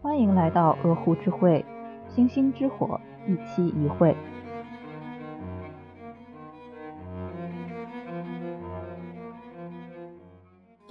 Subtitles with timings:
[0.00, 1.64] 欢迎来到鹅湖之会，
[2.14, 4.16] 星星之火，一期一会。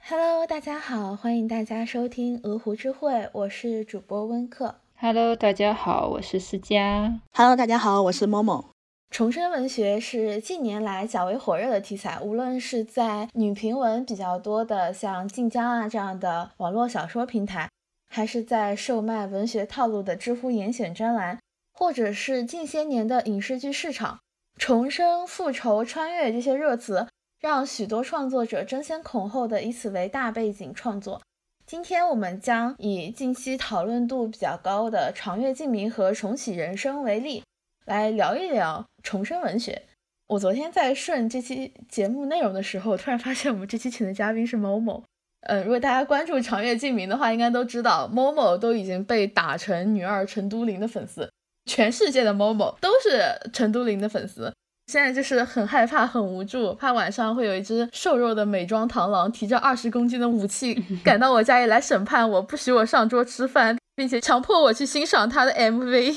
[0.04, 4.76] Hello，大家好，欢迎大家收听鹅湖之会，我是主播温克。
[5.00, 7.22] Hello，大家好，我是思佳。
[7.32, 8.66] Hello，大家好，我是某某。
[9.10, 17.70] 重生文学是近年来较为火热的题材，无论是在女频文比较多的像晋江啊这样的网络小说平台，
[18.18, 21.38] 还是在售卖文学套路的知乎严选专栏，
[21.72, 24.18] 或者是近些年的影视剧市场，
[24.56, 27.08] 重生、复仇、穿越这些热词，
[27.40, 31.22] 让许多创作者争先恐后的以此为大背景创作。
[31.68, 37.44] 今天我们将以近期讨论度比较高的《长月烬明》和《重启人生》为例。
[37.86, 39.84] 来聊一聊重生文学。
[40.30, 45.04] 我昨天在顺这期节目内容的时候，突然发现我们这期请的嘉宾是某某。
[45.42, 51.30] 呃，如果大家关注长月烬明的话，应该都知道 Momo 都已经被打成女二陈都灵的粉丝，
[51.66, 54.52] 全世界的 Momo 都是陈都灵的粉丝。
[54.92, 66.16] 现在就是很害怕、很无助，怕晚上会有一只瘦弱的美妆螳螂提着二十公斤的武器 赶到我家里来审判我，不许我上桌吃饭，并且强迫我去欣赏他的 MV。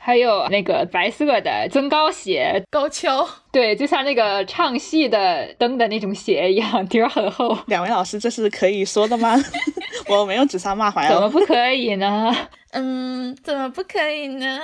[0.00, 7.58] 还有那个白色的增高鞋，高跷，对，就像那个唱戏的灯的那种鞋一样，底儿很厚。
[7.66, 9.36] 两位老师，这是可以说的吗？
[10.08, 12.34] 我没有指桑骂槐怎么不可以呢？
[12.70, 14.60] 嗯，怎么不可以呢？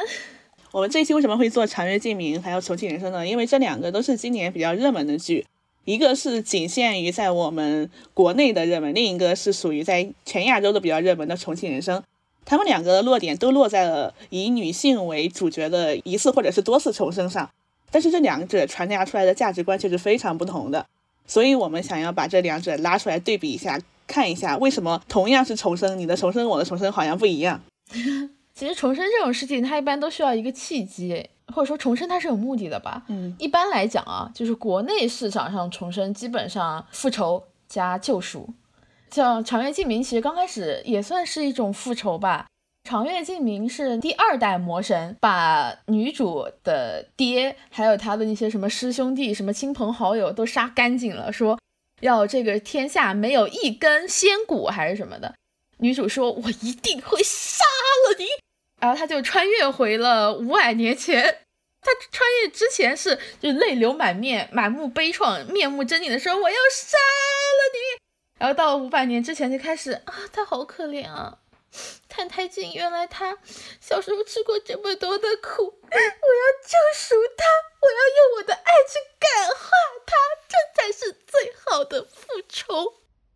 [0.71, 3.27] 我们这一期为什么会做《长月烬明》还有《重庆人生》呢？
[3.27, 5.45] 因为这两个都是今年比较热门的剧，
[5.85, 11.99] 一个是仅限于在我们国内的热门，另一个是属于在全亚洲都比较热门的《重庆人生》。
[12.45, 17.49] 他们两个的落点都落在了以女性为主角的一次或者是多次重生上，
[17.91, 20.87] 但是这两者传达出来的价值观却是非常不同的，
[21.27, 27.61] 所以我们想要把这两者拉出来对比一下，看一下为什么同样是重生，你的重生我的重生好像不一样。
[28.55, 33.03] 其实重生这种事情，它一般都需要一个契机，或者说重生它是有目的的吧。
[33.09, 38.49] 嗯，一般来讲啊，就是国内市场上重生基本上复仇加救赎。
[39.15, 42.47] 像《长月烬明》其实刚开始也算是一种复仇吧。
[42.89, 51.57] 《长月烬明》是第二代魔神把女主的爹，还有他的那些什么师兄弟、什么亲朋好友都杀干净了，说
[52.01, 55.33] 要这个天下没有一根仙骨还是什么的。
[55.79, 57.65] 女主说：“我一定会杀
[58.09, 58.25] 了你。”
[58.83, 61.23] 然后他就穿越回了五百年前。
[61.81, 66.99] 他穿越之前是就泪流满面、满目悲怆、面目狰狞的说：“我要杀。”
[68.45, 71.39] 然后到了五百年之前就开始啊，他好可怜啊，
[72.11, 73.39] 澹台烬，原来他
[73.81, 77.45] 小时候吃过这么多的苦，我要救赎他，
[77.81, 79.71] 我要用我的爱去感化
[80.05, 80.15] 他，
[80.47, 82.93] 这才是最好的复仇。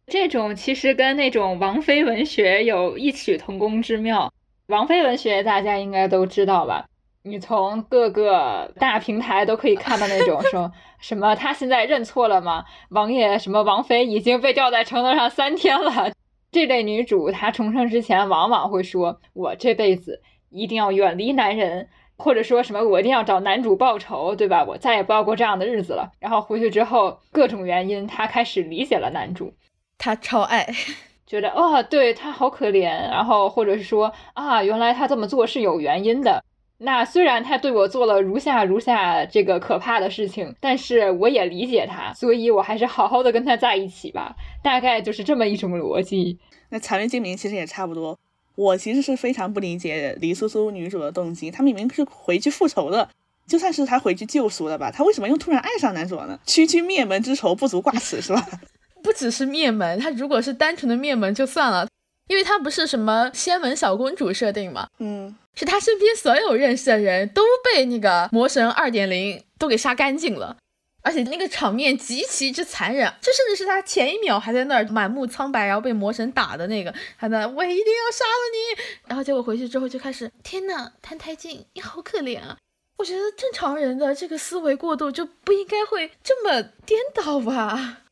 [0.08, 4.30] 这种其实跟那种王菲文学有异曲同工之妙。
[4.66, 6.86] 王菲文学大家应该都知道吧？
[7.28, 12.64] 你从各个大平台都可以看到那种说 什么他现在认错了吗？
[12.90, 16.10] 王爷什么王妃已经被吊在城楼上三天了。
[16.50, 24.64] 这类女主她重生之前往往会说：“我这辈子一定要远离男人，或者说什么我一定要找男主报仇，对吧？
[24.64, 29.52] 我再也不要过这样的日子了。”然后回去之后各种原因，她开始理解了男主，
[29.98, 30.66] 她超爱，
[31.28, 32.88] 觉得哦，对他好可怜。
[33.10, 36.42] 然后或者是说啊，原来他这么做是有原因的。
[36.80, 44.36] 那虽然他对我做了如下如下这个可怕的事情，但是我也理解他，所以我还是好好的跟他在一起吧。
[44.62, 46.38] 大概就是这么一种逻辑。
[46.68, 48.16] 那《残月烬明》其实也差不多。
[48.54, 51.50] 我其实是非常不理解黎苏苏女主的动机。
[51.50, 53.08] 她明明是回去复仇的，
[53.46, 56.38] 就算是她回去救赎了吧，她为什么又突然爱上男主呢？
[56.46, 58.46] 区区灭门之仇不足挂齿是吧？
[59.02, 61.88] 不只是灭门，她如果是单纯的灭门就算了。
[62.28, 70.56] 因为她不是什么仙门小公主设定嘛，嗯，是他身边所有认识的人都被那个魔神二点零都给杀干净了，
[71.02, 82.56] 而且那个场面极其之残忍，这甚至是他前一秒还在那儿满目苍白，然后被魔神打的那个，还在我一定要杀了你，然后结果回去之后就开始，天呐，澹台烬，你好可怜啊！
[82.98, 88.02] 我觉得正常人的这个思维过度就不应该会这么颠倒吧。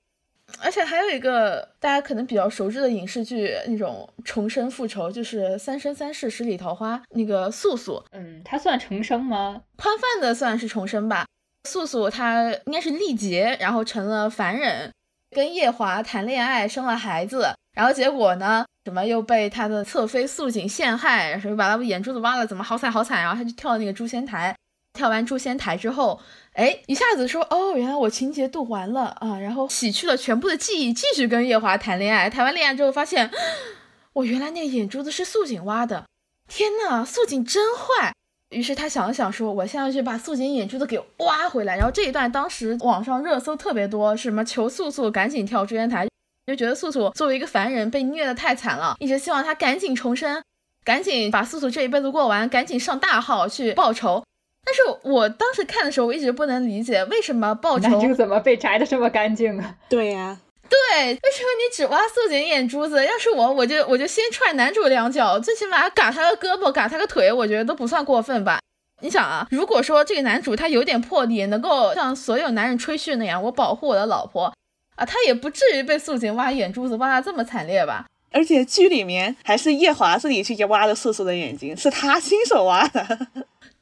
[0.63, 9.63] 而且还有一个大家可能比较熟知的影视剧，那种重生复仇，就是《三生三世十里桃花》那个素素，嗯，她算重生吗？
[9.77, 11.27] 宽泛的算是重生吧。
[11.69, 14.93] 素素她应该是历劫，然后成了凡人，
[15.31, 24.55] 跟夜华谈恋爱，生了孩子，然后结果呢，什么又被他的侧妃素锦陷害，什么把他眼珠子挖了，怎么好惨好惨，然后他就跳了那个诛仙台。
[24.93, 26.19] 跳完诛仙台之后，
[26.57, 32.31] 哎，一下子说哦，原来我情节度完了啊，然后洗去了全部的记忆，继续跟夜华谈恋爱。
[32.31, 33.31] 谈完恋爱之后，发现
[34.15, 36.07] 我原来那个眼珠子是素锦挖的，
[36.49, 38.15] 天呐，素锦真坏。
[38.49, 46.09] 于是他想了想，说：“我现在去把素锦眼珠子给挖回来。”然后这一段当时网上热搜特别多，什么求素素赶紧跳追烟台，
[46.47, 50.43] 就觉得素素作为一个凡人被虐的太惨了，一直希望他赶紧重生，
[50.85, 54.25] 赶紧把素素这一辈子过完，赶紧上大号去报仇。
[54.67, 59.77] 但是我当时看的时候，我一直不能理解为什么报仇，男主怎么被摘的这么干净啊？
[59.89, 60.37] 对呀。
[60.69, 63.05] 对，为什么你只挖素锦眼珠子？
[63.07, 68.59] 要是我，我就我就先踹男主两脚，最起码嘎他个胳膊，嘎他个腿，我觉得都不算过分吧？
[69.01, 74.53] 你想啊，如果说这个男主他有点魄力，能够像所有男人吹嘘那样，我保护我的老婆
[74.97, 78.07] 啊，他也不至于被素锦挖眼珠子挖的这么惨烈吧？
[78.33, 83.29] 而且剧里面还是夜华自己去挖的素素的眼睛，是他亲手挖的。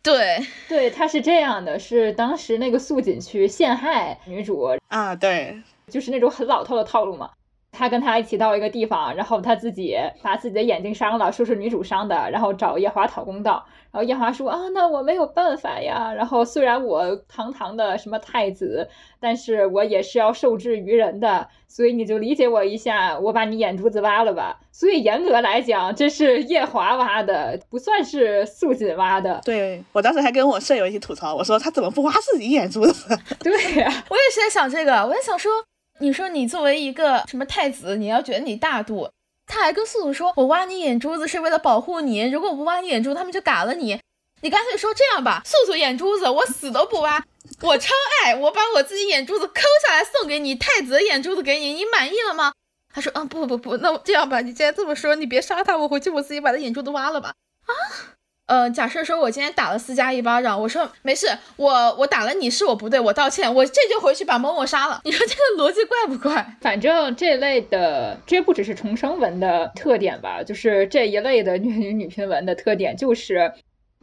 [0.05, 5.61] 对对，他是这样的，是当时那个素锦去陷害女主啊，对。
[5.89, 7.31] 就是那种很老套的套路嘛。
[7.73, 13.67] 他跟他一起到一个地方，然后他自己把自己的眼睛伤了，说是女主伤的，然后找夜华讨公道。
[13.94, 16.12] 然后夜华说啊，那我没有办法呀。
[16.12, 18.88] 然后虽然我堂堂的什么太子，
[19.20, 24.58] 但是我也是要受制于人的，所以你就理解我一下，我把你眼珠子挖了吧。
[24.73, 29.41] 所以严格来讲，这是夜华挖的，不算是素锦挖的。
[29.44, 33.17] 对我当时还跟我舍友一起吐槽，我说他怎么不挖自己眼珠子？
[33.38, 35.52] 对呀，我也是在想这个，我在想说。
[36.00, 39.08] 你说你作为一个什么太子，你要觉得你大度，
[39.46, 44.00] 他还跟素素说：“我挖你眼珠子是为了保护你，如果不挖你眼珠，他们就嘎了你。”
[44.43, 47.25] 你干脆说这样吧，素素眼珠子我死都不挖，
[47.62, 47.94] 我超
[48.25, 52.52] 爱，我把我自己眼珠子抠下来送给你，太子的眼珠子给你，你满意了吗？
[52.93, 58.13] 他说：“嗯，不不不，那这样吧，你既然这么说，你别杀他，我回去我自己把他眼珠子挖了吧。”啊。
[58.46, 61.26] 呃，假设说我今天打了思佳一巴掌，我说没事，
[61.56, 65.00] 我我打了你是我不对，我道歉，我这就回去把某某杀了。
[65.05, 66.46] 你说这个逻辑怪不怪？
[66.61, 73.50] 反正这类的，这不只是重生文的特点吧，就是这一类的虐女女频文的特点，就是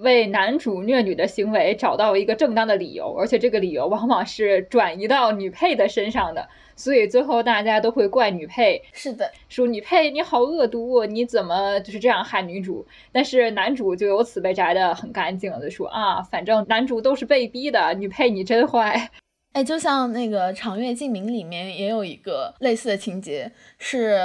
[0.02, 6.48] 为男主虐女的行为找到一个正当的理由，而且这个理由往往是转移到女配的身上的。
[6.76, 12.88] 所以最后大家都会怪女配，是的，说女配你好恶毒，你怎么就是这样害女主？
[13.12, 19.12] 但是男主就由此被摘的很干净，就说啊，反正男主都是被逼的，女配你真坏。
[19.54, 24.20] 哎，就像那个《长月烬明》里面也有一个类似的情节，是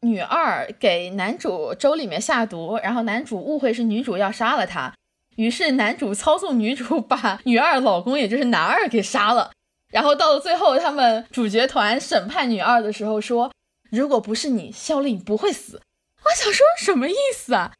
[0.00, 4.94] 女二给男主粥里面下毒，然后男主误会是女主要杀了他，
[5.36, 9.50] 于是男主操纵女主把女二老公，也就是男二给杀了。
[9.90, 13.52] 然后到了最后，他们主角团审判女二的时候说
[13.90, 15.80] ：“如果不是你，萧令不会死。”
[16.24, 17.72] 我想说什么意思啊？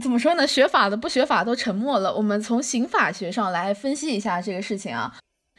[0.00, 0.46] 怎么说呢？
[0.46, 2.14] 学法的不学法都沉默了。
[2.14, 5.14] 我们从刑法学上来分析一下这个事情啊，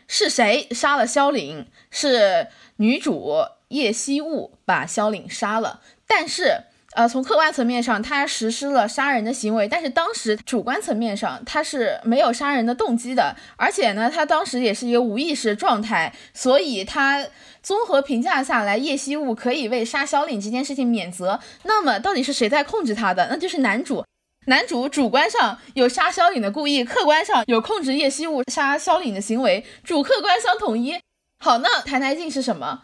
[0.07, 1.67] 是谁杀了萧令？
[1.91, 2.47] 是
[2.77, 3.33] 女主
[3.69, 6.65] 叶希雾把萧令杀了，但是。
[6.95, 17.25] 呃，从客观层面上，他实施了杀人的行为，但是当时主观层面上他是没有杀人的动机的，而且呢，他当时也是一个无意识状态，所以他
[17.61, 21.39] 综合评价下来，叶希雾可以为杀萧岭这件事情免责。
[21.63, 23.27] 那么，到底是谁在控制他的？
[23.29, 24.03] 那就是男主。
[24.47, 30.97] 男主主观上有杀萧令的故意，客观上有控制叶希雾杀萧令的行为，主客观相统一。
[31.39, 32.81] 好，那台台镜是什么？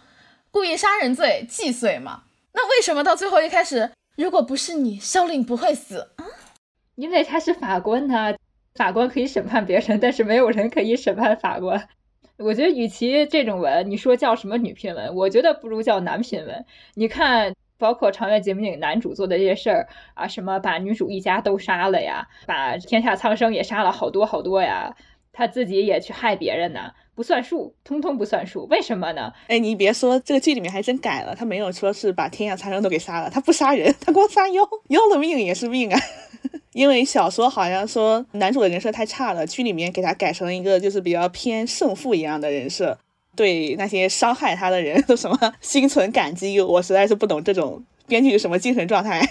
[0.52, 2.24] 故意杀人罪既遂嘛？
[2.56, 6.26] 那为什么到最后一开始，如果不是你，萧令不会死啊？
[6.96, 8.34] 因为他是法官呐，
[8.76, 11.90] 法官可以审判别人，但是没有人可以审判法官。
[12.38, 16.66] 我觉得，与其这种文，你说叫什么女频文，我觉得不如叫男频文。
[16.94, 24.96] 你看，包括长月节目里男主做的这些事儿啊，什么把女主一家都杀了呀，把天下苍生也杀了好多好多呀，
[25.36, 26.92] 他自己也去害别人呢。
[27.14, 29.32] 不算数，通通不算数，为什么呢？
[29.48, 36.00] 哎，你别说，这个剧里面还真改了，他没有说是把天下苍生都给杀了，他不杀人，他光杀妖，妖的命也是命啊。
[36.74, 42.98] 因为小说好像说男主的人设太差了，剧里面给他改成一个就是比较偏圣父一样的人设，
[43.34, 49.22] 对那些伤害他的人都什么 心存感激，我实在是不懂这种编剧什么精神状态。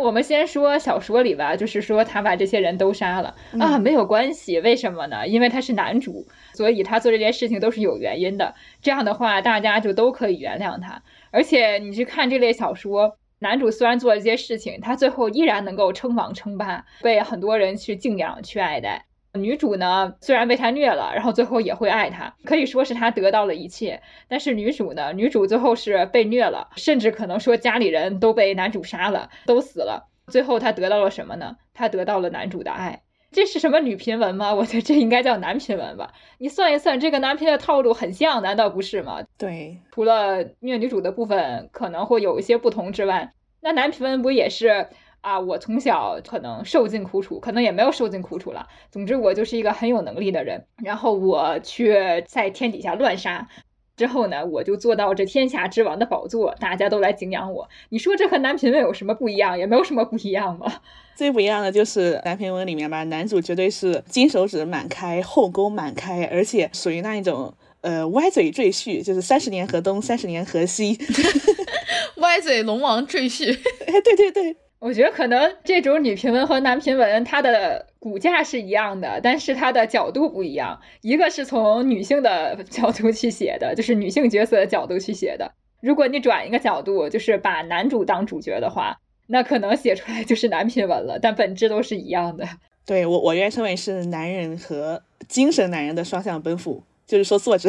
[0.00, 5.26] 我们先说小说里吧，就是说他把这些人都杀了啊，没有关系，为什么呢？
[5.26, 8.54] 因为他是男主，所以他做这件事情都是有原因的。
[8.80, 11.02] 这样的话，大家就都可以原谅他。
[11.30, 19.04] 而且你去看这类小说，男主虽然做了这些事情，他最后依然能够称王称霸，被很多人去敬仰、去爱戴。
[19.34, 24.02] 女主呢，虽然被他虐了，然后最后也会爱他，可以说是他得到了一切。
[24.28, 30.08] 但是女主呢，女主最后是被虐了，甚至可能说家里人都被男主杀了，都死了。
[30.26, 31.56] 最后她得到了什么呢？
[31.74, 33.02] 她得到了男主的爱。
[33.32, 34.52] 这是什么女频文吗？
[34.56, 36.12] 我觉得这应该叫男频文吧。
[36.38, 39.22] 你算一算，这个男频的套路很像，难道不是吗？
[39.38, 43.32] 对，除了虐女主的部分可能会有一些不同之外。
[43.60, 44.88] 那男频文不也是
[45.20, 45.38] 啊？
[45.38, 48.66] 我从小可能受尽苦楚，可能也没有受尽苦楚了。
[48.90, 50.64] 总之，我就是一个很有能力的人。
[50.82, 51.94] 然后我去
[52.26, 53.48] 在天底下乱杀，
[53.96, 57.68] 之后呢，我就坐到这天下之王的宝座，大家都来敬仰我。
[57.90, 59.58] 你说这和男频文有什么不一样？
[59.58, 60.72] 也没有什么不一样嘛。
[61.14, 70.98] 最不一样的就是男频文里面吧，男主绝对是金手指满开，后宫满开，而且属于那一种呃歪嘴赘婿，就是三十年河东，三十年河西。
[72.16, 73.52] 歪嘴龙王赘婿，
[73.86, 80.80] 哎，对对对，我觉得可能这种女频文和男频文，它的骨架是一样的，但是它的角度不一样。
[81.02, 85.52] 一个是从女性的 角度去写的，就是女性角色的角度去写的。
[85.82, 92.48] 如果你转一个角度，就是把男主当主角的话，那可能写出来就是男频文了，但本质都是一样的。
[92.86, 97.68] 对我，我愿称为是男人和精神男人的双向奔赴，就是说作者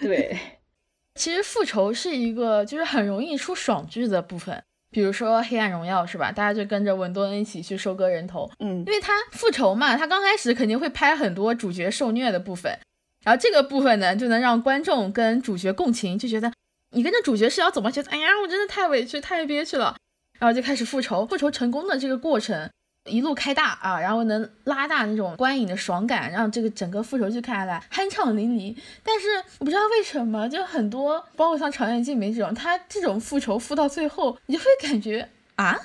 [0.00, 0.36] 对。
[1.14, 6.30] 其实复仇是一个就是很容易出爽剧的部分，比如说《黑暗荣耀》是吧？
[6.30, 12.78] 大家就跟着文多恩一起去收割人头，嗯，因为他复仇嘛，他刚开始肯定会拍很多主角受虐的部分，
[13.24, 16.52] 然后这个部分呢就能让观众跟主角共情，就觉得
[16.90, 18.10] 你跟着主角是要怎么觉得？
[18.10, 19.96] 哎呀，我真的太委屈、太憋屈了，
[20.38, 22.70] 然后就开始复仇，复仇成功的这个过程。
[23.06, 28.76] 一路开大啊，然后能拉大那种观影的爽感，让这个整个复仇剧看下来酣畅淋漓。
[29.02, 29.26] 但是
[29.58, 35.78] 我不知道为什么，就很多，包括像《长月烬明》这种，他这种复仇复到最后，你就会感觉啊，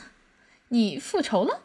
[0.69, 1.61] 你复仇了，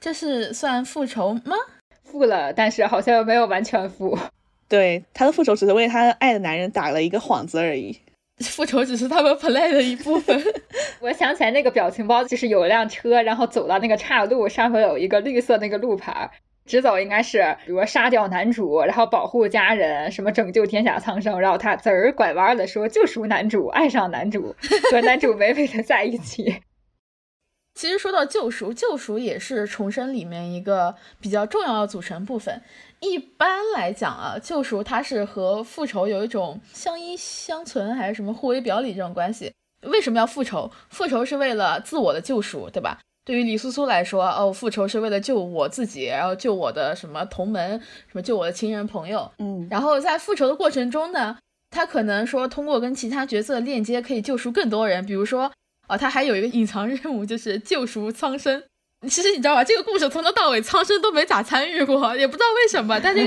[0.00, 1.56] 这是算复仇吗？
[2.04, 4.18] 复了，但是好像又没有完全复。
[4.68, 8.00] 对，他的复仇只是为他爱的男人打了一个幌子而已。
[8.42, 10.42] 复仇只是他们 play 的一部分。
[11.00, 16.30] 我想起来那个表情包，就是有一辆车，然后走到那个岔路，上面有一个绿色那个路牌，
[16.64, 24.54] 直走应该是，比如说杀掉男主，然后保护家人，什么拯救天下苍生，然后他滋儿拐弯的说救赎男主，爱上男主，
[24.90, 26.56] 和男主美美的在一起。
[27.74, 32.60] 其实说到救赎，救赎也是重生里面一个比较重要的组成部分。
[33.02, 39.52] 一般来讲啊，救赎它是和复仇有一种相依相存，还是什么互为表里这种关系。
[39.82, 40.70] 为什么要复仇？
[40.88, 43.00] 复仇是为了自我的救赎，对吧？
[43.24, 49.32] 对于李苏苏来说，哦，复仇是为了救我自己，然后救我的什么同门，什么救我的亲人朋友。
[49.38, 51.36] 嗯，然后在复仇的过程中呢，
[51.70, 55.04] 他可能说通过跟其他角色链接，可以救赎更多人。
[55.04, 55.50] 比如说，
[55.88, 58.62] 啊，他还有一个隐藏任务，就是救赎苍生。
[59.08, 63.20] 其实你知道吧，这个故事从头到尾苍生都没咋参与过，也不知道为什么，他就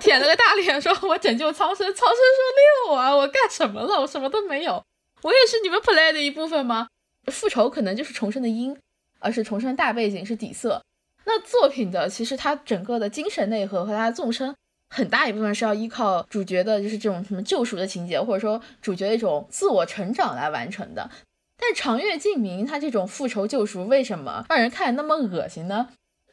[0.00, 4.00] 舔了个大脸，说我拯救苍生，苍生说六啊，我干什么了？
[4.00, 4.84] 我什么都没有，
[5.22, 6.88] 我也是你们 play 的一部分吗？
[7.26, 8.76] 复仇可能就是重生的因，
[9.20, 10.82] 而是重生大背景是底色。
[11.24, 14.56] 那作品的其实它整个的精神内核和它的纵深，
[14.88, 21.08] 很大一部分是要依靠主角的就是这种什么救赎的情节，或者说主角一种自我成长来完成的。
[21.60, 25.90] 但长月烬明他这种复仇救赎为什么让人看那么恶心呢？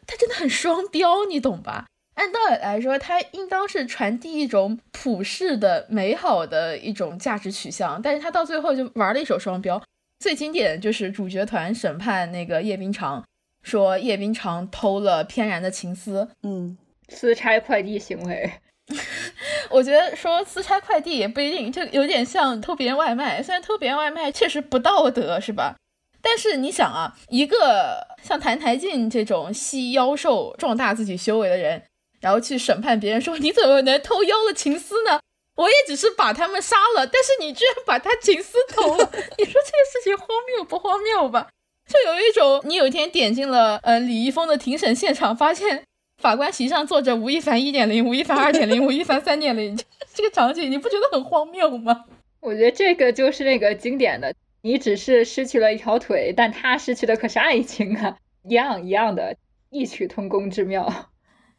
[0.07, 1.85] 他真的很双标，你懂吧？
[2.13, 9.79] 按道理来说，他应当是传递一种普世的美好的一种价值取向，但是他到最后就玩了一手双标。
[10.19, 13.21] 最经典的就是主角团审判那个叶冰裳，
[13.61, 16.75] 说叶冰裳偷了翩然的情丝，嗯，
[17.09, 18.51] 私拆快递行为。
[19.69, 23.43] 我觉得说私拆快递也不一定，就有点像偷别人外卖。
[23.43, 25.75] 虽然偷别人外卖确实不道德，是吧？
[26.21, 31.83] 但是你想啊，一个像谭台烬这种吸妖兽壮大自己修为的人，
[32.21, 35.19] 然后去审判别人说你怎么能偷妖的情丝呢？
[35.55, 41.47] 我也只是把他们杀了，但是你居然把他情丝偷了，你说这个事情荒谬不荒谬吧？
[41.87, 45.83] 就有一种你有一天点进了呃李易峰的庭审现场，发现。
[46.17, 49.77] 法官席上坐着吴亦凡一点零、吴亦凡二点零、 吴亦凡三点零，
[50.13, 52.05] 这个场景你不觉得很荒谬吗？
[52.39, 59.35] 我觉得这个就是那个经典的，你只是失去了一条腿，但他失去的可是爱情啊，一样一样的
[59.69, 61.11] 异曲同工之妙。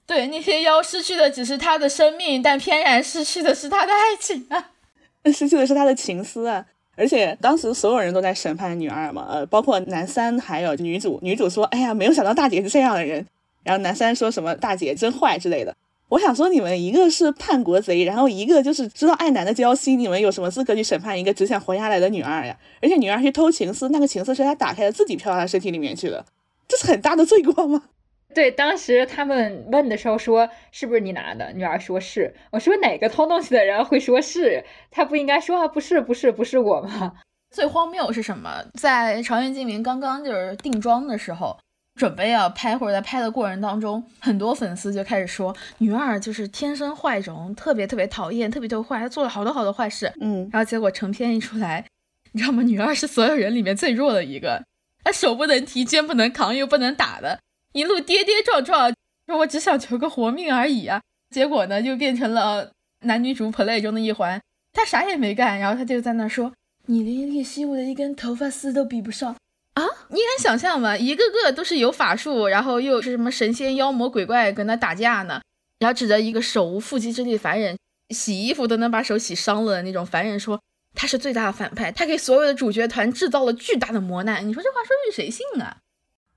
[0.07, 4.73] 对，那些妖失去的只是他的生命，但翩然失去的是他的爱情啊，
[5.33, 6.67] 失去的是他的情思啊。
[6.97, 13.25] 而且当时所有人都在审判女二嘛，呃，包括男三还有女主，女主说：“哎呀，没有想到大姐是这样的人。”
[13.69, 15.77] 然后男三说什么大姐真坏之类的，
[16.09, 22.57] 我想说你们一个是叛国贼，然后一个就是知道爱男的娇妻，你们有什么资格去审判一个只想活下来的女二呀？
[22.81, 26.25] 而且女二去偷情丝，那个情丝是她打开了自己飘到她身体里面去的，
[26.67, 27.83] 这是很大的罪过吗？
[28.35, 31.53] 对，当时他们问的时候说是不是你拿的？
[31.53, 32.35] 女儿说是。
[32.53, 34.65] 我说哪个偷东西的人会说是？
[34.91, 37.13] 他不应该说啊，不是不是不是我吗？
[37.51, 38.65] 最荒谬是什么？
[38.81, 41.59] 在长月烬明刚刚就是定妆的时候。
[41.99, 50.13] 准备要拍或者在拍的过程当中，很多粉丝就开始说女二就是天生坏种，特别特别讨厌，特别特别坏，她做了好多好多坏事。
[50.21, 51.85] 嗯，然后结果成片一出来，
[52.33, 52.63] 你知道吗？
[52.63, 54.65] 女二是所有人里面最弱的一个。
[55.03, 57.41] 她手不能提，肩不能扛，又不能打的，
[57.73, 58.95] 一路跌跌撞撞，
[59.27, 61.01] 说我只想求个活命而已啊！
[61.31, 64.41] 结果呢，就变成了男女主 play 中的一环。
[64.73, 66.53] 她啥也没干，然后她就在那说
[66.87, 69.35] ：“你连叶西武的一根头发丝都比不上
[69.81, 70.97] 啊！”你敢想象吗？
[70.97, 75.41] 一个个都是有法术，然后又是什么神仙、妖魔鬼怪跟他打架呢？
[75.79, 77.79] 然后指着一个手无缚鸡之力的凡人，
[78.11, 80.61] 洗衣服都能把手洗伤了的那种凡人说。
[80.95, 84.49] 他是最大的反派，他给所有的主角团制造了巨大的磨难。
[84.49, 85.77] 你说这话说句谁信啊？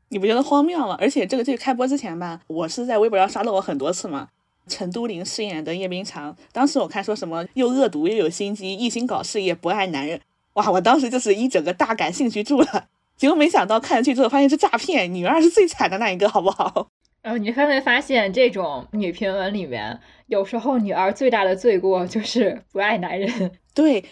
[0.10, 0.96] 你不觉得荒谬吗？
[1.00, 4.28] 而且这个剧开播之前吧，我是在微博上刷到过很多次嘛。
[4.68, 10.22] 陈都灵饰演的叶冰裳，当时我看说什么又恶毒又有心机，一心搞事业不爱男人。
[10.54, 12.88] 哇，我当时就是一整个大感兴趣住了。
[13.22, 16.88] 结果没想到看下去之后发现是诈骗，女二是最惨的那一个，好不好？
[17.22, 23.52] 然 后你会不会发现这种女评文里面，有时候女二最大的罪过就是不爱男人。
[23.76, 24.04] 对。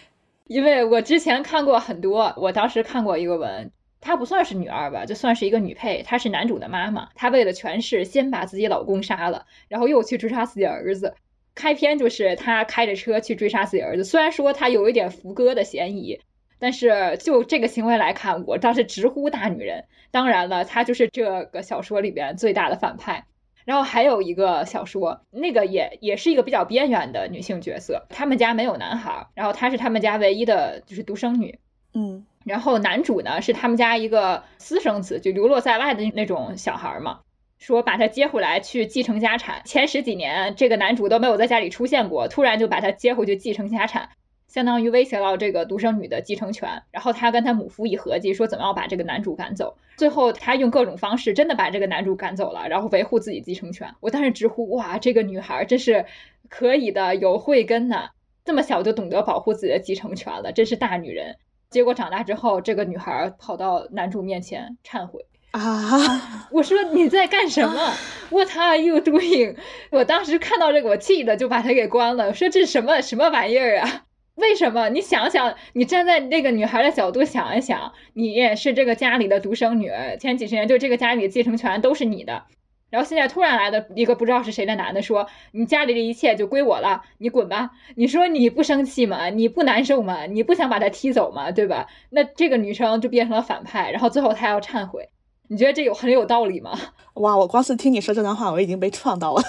[0.45, 11.15] 因为我之前看过很多，我当时看过一个文，她不算是女二吧，就算是一个女配，她是男主的妈妈，她为了权势，先把自己老公杀了，然后又去追杀自己儿子。
[11.55, 16.19] 开篇就是她开着车去追杀自己儿子，虽然说她有一点扶哥的嫌疑，
[16.59, 19.85] 但是就这个行为来看，我当时直呼大女人。
[20.11, 23.25] 当然了，她就是这个小说里边最大的反派。
[23.65, 31.59] 然后还有一个小说，那个也也是一个比较边缘的女性角色，他们家没有男孩，然后她是他们家唯一的就是独生女，
[31.93, 37.19] 嗯，然后男主呢是他们家一个私生子，就流落在外的那种小孩嘛，
[37.59, 44.09] 说把他接回来去继承家产，前十几年这个男主都没有在家里出现过，突然就把他接回去继承家产。
[44.49, 49.77] 相当于威胁到这个独生女的继承权，然后他跟他母夫一合计，说怎么要把这个男主赶走。
[49.95, 53.93] 最后他用各种方式真的把这个男主赶走了，然后维护自己继承权。
[54.01, 56.05] 我当时直呼哇，这个女孩真是
[56.49, 58.09] 可以的，有慧根呐，
[58.43, 61.37] 这么小就懂得保护自己的继承权了，真是大女人。
[61.69, 66.49] 结果长大之后，这个女孩跑到男主面前忏悔啊！
[66.51, 67.93] 我说你在干什么
[68.31, 69.55] ？What are you doing？
[69.91, 74.05] 我当时看到这个，我气的就把他给关了，说这是什么什么玩意儿啊？
[74.39, 74.89] 为什么？
[74.89, 82.43] 你想想，你站在那个女孩的角度想一想，你也是这个家里的独生女，前几十年就这个家里的继承权都是你的，
[82.89, 87.71] 然后现在突然来的一个不知道是谁的男的说，你家里的一切就归我了，你滚吧！
[87.95, 89.29] 你说你不生气吗？
[89.29, 90.25] 你不难受吗？
[90.25, 91.51] 你不想把他踢走吗？
[91.51, 91.87] 对吧？
[92.09, 95.09] 那这个女生就变成了反派，然后最后她要忏悔，
[95.47, 96.71] 你觉得这有很有道理吗？
[97.15, 99.43] 哇，我光是听你说这段话，我已经被创到了。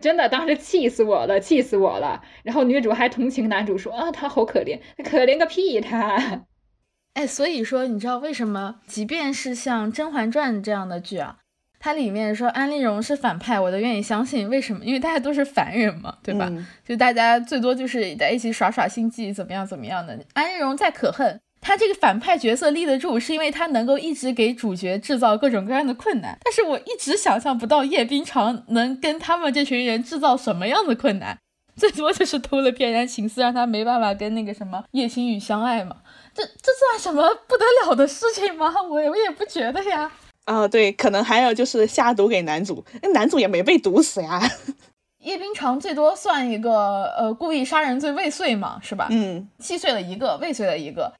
[0.00, 2.22] 真的，当时气死我了，气死我了。
[2.44, 6.46] 然后女主还同情男主，说啊，他好可怜，可怜个屁他。
[7.14, 11.38] 哎，所以说，你知道为什么，即便是像《甄嬛传》这样的剧啊，
[11.80, 14.48] 它里面说安陵容是反派，我都愿意相信。
[14.48, 14.84] 为什么？
[14.84, 16.48] 因为大家都是凡人嘛，对吧？
[16.84, 20.16] 就大家最多就是在一起耍耍心计，怎么样怎么样的。
[20.34, 21.40] 安陵容再可恨。
[21.68, 26.38] 他这个反派角色立得住，是因为他能够一直给主角制造各种各样的困难。
[26.42, 31.36] 但是我一直想象不到叶冰裳能跟他们这群人制造什么样的困难，
[31.76, 35.96] 最多就是偷了翩然情思，让他没办法跟那个什么叶星宇相爱嘛。
[36.34, 38.72] 这这算什么不得了的事情吗？
[38.88, 40.10] 我我也不觉得呀。
[40.46, 44.40] 啊，对，可能还有就是下毒给男主，那男主也没被毒死呀。
[45.20, 49.08] 叶冰裳最多算一个呃故意杀人罪未遂嘛，是吧？
[49.10, 51.12] 嗯，七岁了一个，未遂了一个。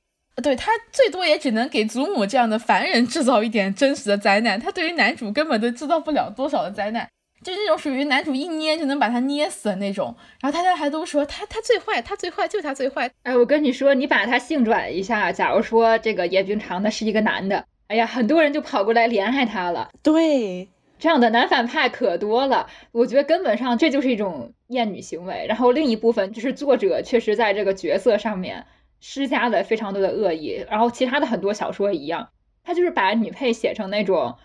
[0.42, 7.08] 对他最多也只能给祖母这样的凡人制造一点真实的灾难，他对于男主根本都制造不了多少的灾难，
[7.42, 10.14] 就是那种属于男主一捏就能把他捏死的那种。
[10.40, 13.10] 然后大家还都说他他最坏，他最坏，就他最坏。
[13.24, 19.90] 哎，我跟你说，你把他性转一下，假如说这个叶冰长的是一个男的，哎呀，很多人就跑过来怜爱他了。
[20.02, 22.68] 对，这样的男反派可多了。
[22.92, 25.46] 我觉得根本上这就是一种厌女行为。
[25.48, 28.66] 然后另一部分就是作者确实在这个角色上面。
[29.00, 32.28] 施加了非常多的恶意，然后其他的很多小说一样，
[32.64, 34.36] 他就是把女配写成那种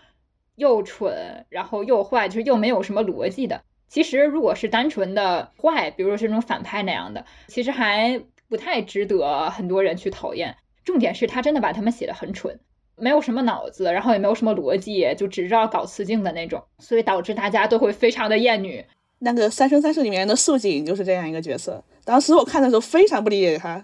[0.56, 3.62] 又蠢，然后又坏，就是又没有什么逻辑的。
[3.88, 10.56] 其实如果是单纯的坏，比如说是那种反派那样的，其实还不太值得很多人去讨厌。
[10.84, 12.60] 重点是他真的把他们写的很蠢，
[12.96, 18.84] 没有什么脑子，然后也没有什么逻辑，就只知道搞雌竞的那种，所以导致大家都会非常的厌女。
[19.20, 23.82] 那个《三生三世》里面的素锦就是这样一个角色，当时我看的时候非常不理解他。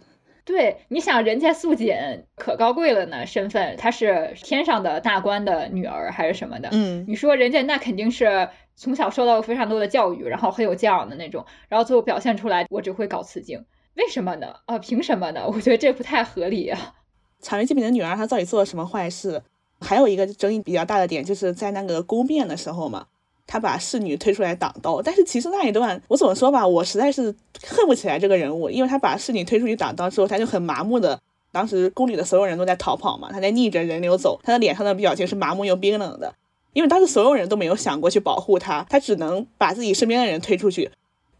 [0.50, 1.94] 对，你想人家素锦
[2.34, 6.68] 可高贵了呢，身份她是天上的大官的女儿还是什么的？
[6.72, 14.56] 嗯，你说人家那肯定是从小受到非常多的教育，然后很有教养的那种，然后最后表现出来我只会搞雌竞，为什么呢？
[14.66, 15.46] 啊，凭什么呢？
[15.46, 16.94] 我觉得这不太合理啊。
[17.38, 19.42] 草原祭品的女儿她到底做了什么坏事？
[19.80, 23.06] 还有一个争议比较大的点，就是在那个宫变的时候嘛。
[23.52, 27.34] 他把侍女推出来挡刀，但是其实那一段我怎么说吧，我实在是
[27.66, 36.32] 恨不起来这个人物，因为他把侍女推出去挡刀之后，他就很麻木的当时宫里的所有人都在逃跑嘛，他在逆着人流走，他的脸上的表情是麻木又冰冷的，
[36.74, 40.88] 因为当时所有人都没有想过去保护他，他只能把自己身边的人推出去。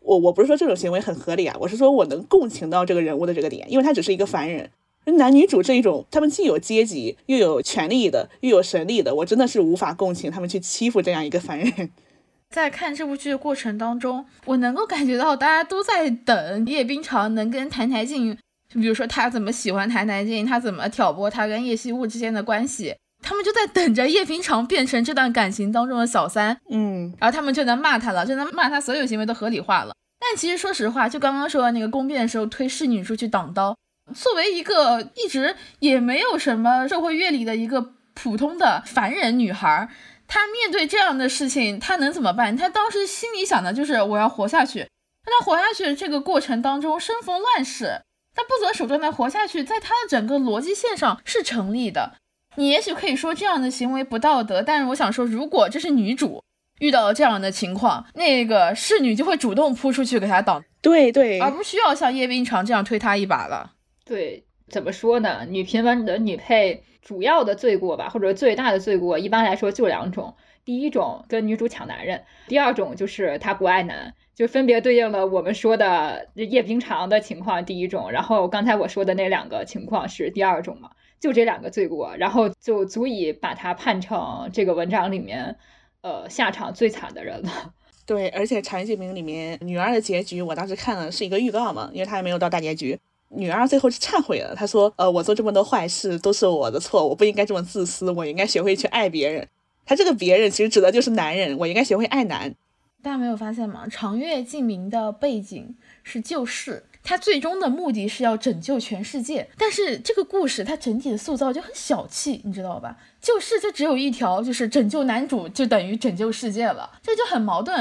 [0.01, 4.69] 我我不是说这种行为很合理啊，我是说我能共情到这个人物的这个点，因为他只是一个凡人。
[5.05, 11.91] 男女主这一种，他们既有阶级，又有权力的，又有神力的，我真的是无法共情他们去欺负这样一个凡人。
[12.51, 18.37] 在看这部剧的过程当中，我能够感觉到大家都在等叶冰裳能跟谭台烬。
[18.73, 29.93] 就比如说他怎么喜欢谭台烬，他怎么挑拨他跟叶惜雾之间的关系，他们就在等着叶冰裳变成这段感情当中的小三，嗯，然后他们就能骂他了，就能骂他所有行为都合理化了。
[30.21, 33.77] 但其实说实话，就刚刚说的那个宫变的时候推侍女出去挡刀，
[34.15, 39.89] 作为一个一直也没有什么社会阅历的一个普通的凡人女孩，
[40.27, 42.57] 她面对这样的事情，她能怎么办？
[42.57, 44.87] 她当时心里想的就是我要活下去。
[45.27, 48.03] 那她活下去这个过程当中，生逢乱世。
[48.35, 52.15] 她不择手段的活下去，在她的整个逻辑线上是成立的。
[52.57, 56.43] 你也许可以说这样的行为不道德，但是我想说，如果这是女主
[56.81, 63.73] 遇到了这样的情况，那个侍女就会主动扑出去给他挡，对对，而不需要像叶冰裳这样推他一把了。
[64.11, 65.47] 对，怎么说呢？
[65.49, 74.13] 女频文的女配主要的罪过吧，或者最大的罪过，一般来说就两种：第一种跟女主抢男人，第二种就是她不爱男。
[74.35, 85.57] 就分别对应了我们说的叶冰常的情况，第一种，然后刚才我说的那两个情况是第二种嘛，就这两个罪过，然后就足以把他判成这个文章里面，
[86.01, 87.75] 呃，下场最惨的人了。
[88.05, 92.99] 对，而且《长月烬明》里面女二的结局，我当时看了是一个预告嘛，因为她还没有到大结局。
[93.31, 99.47] 女二最后是忏悔了，她说：“呃，我做这么多坏事都是我的错，我不应该这么自私，我应该学会去爱别人。”
[99.87, 102.55] 她这个别人其实指的就是男人，我应该学会爱男。
[103.03, 103.87] 大家没有发现吗？
[103.91, 109.49] 长月烬明的背景是救世，他最终的目的是要拯救全世界。
[109.57, 112.99] 但是这个故事它整体的塑造就很小气，你知道吧？
[113.23, 117.79] 救世就只有一条，就是拯救男主就等于拯救世界了，这就很矛盾。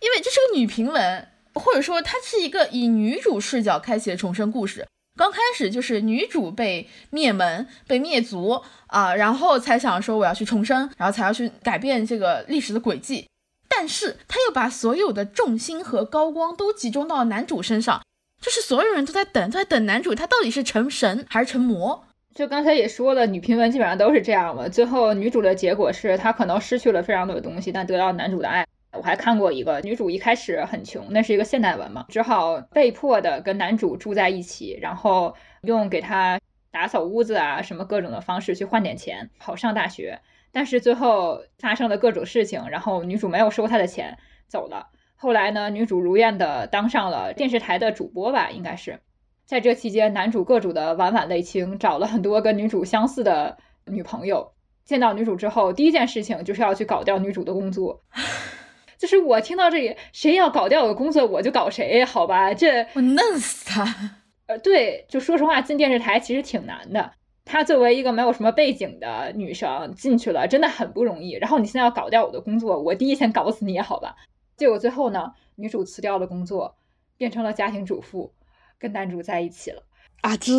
[0.00, 4.86] 因为这是个女频文，或者说它是一个以女主视角开启的重生故事。
[5.16, 13.26] 刚开始就是女主被灭门、被灭族啊，然后才想说我要去重生，然后才要去改变这个历史的轨迹。
[13.68, 18.02] 但是他又把所有的重心和高光都集中到男主身上，
[18.40, 22.04] 就是所有人都在等，在等男主他到底是成神还是成魔。
[22.34, 24.66] 就刚才也说了，女频文基本上都是这样嘛。
[24.66, 28.66] 最后女主的结果是她可能失去了非常多的东西，但得到男主的爱。
[28.92, 36.38] 我还看过一个女主一开始很穷，那是一个现代文嘛，只好被迫的跟男主住在一起，然后用给他
[36.70, 40.20] 打扫屋子啊什么各种的方式去换点钱，好上大学。
[40.52, 44.88] 但是最后发生了各种事情，然后女主没有收他的钱走了。
[45.16, 49.00] 后来呢，女主如愿的当上了电视台的主播吧，应该是。
[49.46, 54.52] 在这期间，男主各种的晚晚泪倾，找了很多跟女主相似的女朋友。
[54.84, 58.02] 见到女主之后，第一件事情就是要去搞掉女主的工作。
[59.02, 62.54] 就是我听到这里，谁要搞掉我的工作，我就搞谁，好吧？
[62.54, 63.84] 这我弄死他。
[64.46, 67.10] 呃，对，就说实话，进电视台其实挺难的。
[67.44, 71.32] 她作为一个没有什么背景的女生进去了，真的很不容易。
[71.32, 74.14] 然后你现在要搞掉我的工作，我第一先搞死你也好吧。
[74.56, 76.76] 结果最后呢，女主辞掉了工作，
[77.16, 78.32] 变成了家庭主妇，
[78.78, 79.82] 跟男主在一起了。
[80.20, 80.52] 啊，这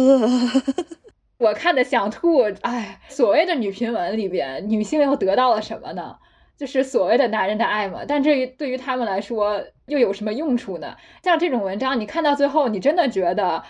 [1.39, 2.41] 我看的想吐。
[2.63, 6.17] 哎，所谓的女频文里边，女性又得到了什么呢？
[6.57, 8.01] 就是所谓的男人的爱嘛。
[8.07, 10.95] 但这对于他们来说又有什么用处呢？
[11.23, 13.63] 像这种文章，你看到最后，你真的觉得。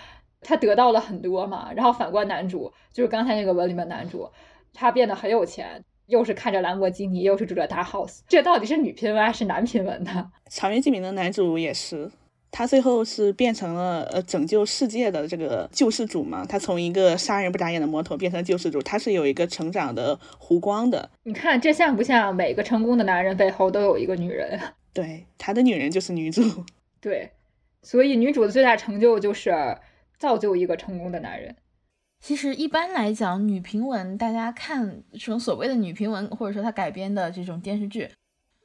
[0.45, 4.29] 他得到了很多嘛，然后反观男主，就是刚才那个文里面男主，
[4.73, 10.29] 他变得很有钱，又是看着兰博基尼，又是住着大 house，这到底是女频文还是男频文呢？
[10.49, 12.11] 长月烬明的男主也是，
[12.53, 21.09] 他最后是变成了呃拯救世界的这个救世主嘛，他从一个杀人不眨眼的魔头变成救世主，他是有一个成长的弧光的。
[21.23, 24.59] 你看这像不像每个成功的男人背后都有一个女人？
[24.93, 26.41] 对，他的女人就是女主。
[27.01, 27.31] 对，
[27.81, 29.53] 所以女主的最大成就就是。
[30.19, 31.53] 造就一个成功的男人。
[32.21, 38.09] 其实一般来讲，女评文大家看这种所谓的女评文，或者说她改编的这种电视剧，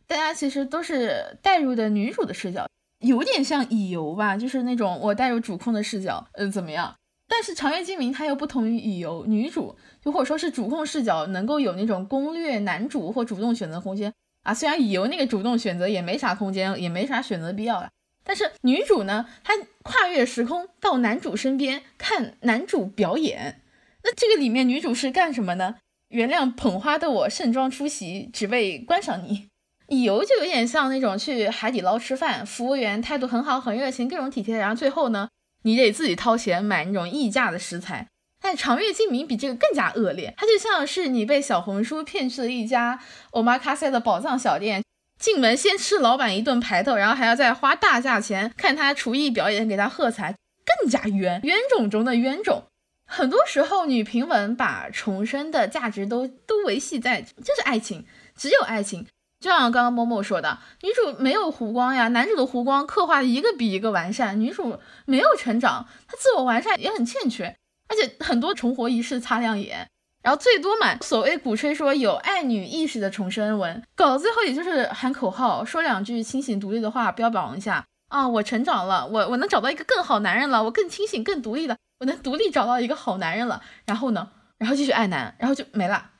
[0.06, 2.68] 大家其实都是带入的女主的视角，
[3.00, 6.96] 有点像乙游吧，就是那种我带有主控的视角，呃，怎么样？
[7.28, 14.54] 但是长月烬明它又不同于乙游，女主就或者说是主控视角能够有那种攻略男主或主动选择空间啊。
[14.54, 17.90] 虽然乙游那个主动选择也没啥空间，也没啥选择必要了。
[18.24, 23.60] 但是女主呢，她跨越时空到男主身边看男主表演，
[24.04, 25.76] 那这个里面女主是干什么呢？
[26.08, 29.48] 原谅捧花的我盛装出席，只为观赏你。
[29.88, 35.28] 理由就有点像那种去海底捞吃饭，服务员态度很好，很热情，各种体贴，然后最后呢，
[35.62, 38.06] 你得自己掏钱买那种溢价的食材。
[38.40, 43.00] 但《长月烬明》比这个更加恶劣，它就像是你被小红书骗去了一家
[43.32, 44.84] omakase 的宝藏小店，
[45.18, 52.64] 进门先吃老板一顿排头，然后还要再花大价钱看他厨艺表演，给他喝彩，更加冤冤种中的冤种。
[53.06, 58.04] 很多时候，女评文把重生的价值都都维系在就是爱情，
[58.36, 59.06] 只有爱情。
[59.40, 67.56] 就像刚刚默默说的，女主没有弧光呀，男主的弧光刻画的一个比一个完善，女主没有成长，她自我完善也很欠缺，
[67.88, 69.88] 而且很多重活仪式擦亮眼，
[70.22, 86.10] 然后最多嘛，所谓鼓吹说有爱女意识的重生文，搞到最后也就是喊口号，说两句清醒独立的话，标榜一下啊，我成长了，我我能找到一个更好男人了，我更清醒更独立了，我能独立找到一个好男人了，然后呢，然后继续爱男，然后就没了。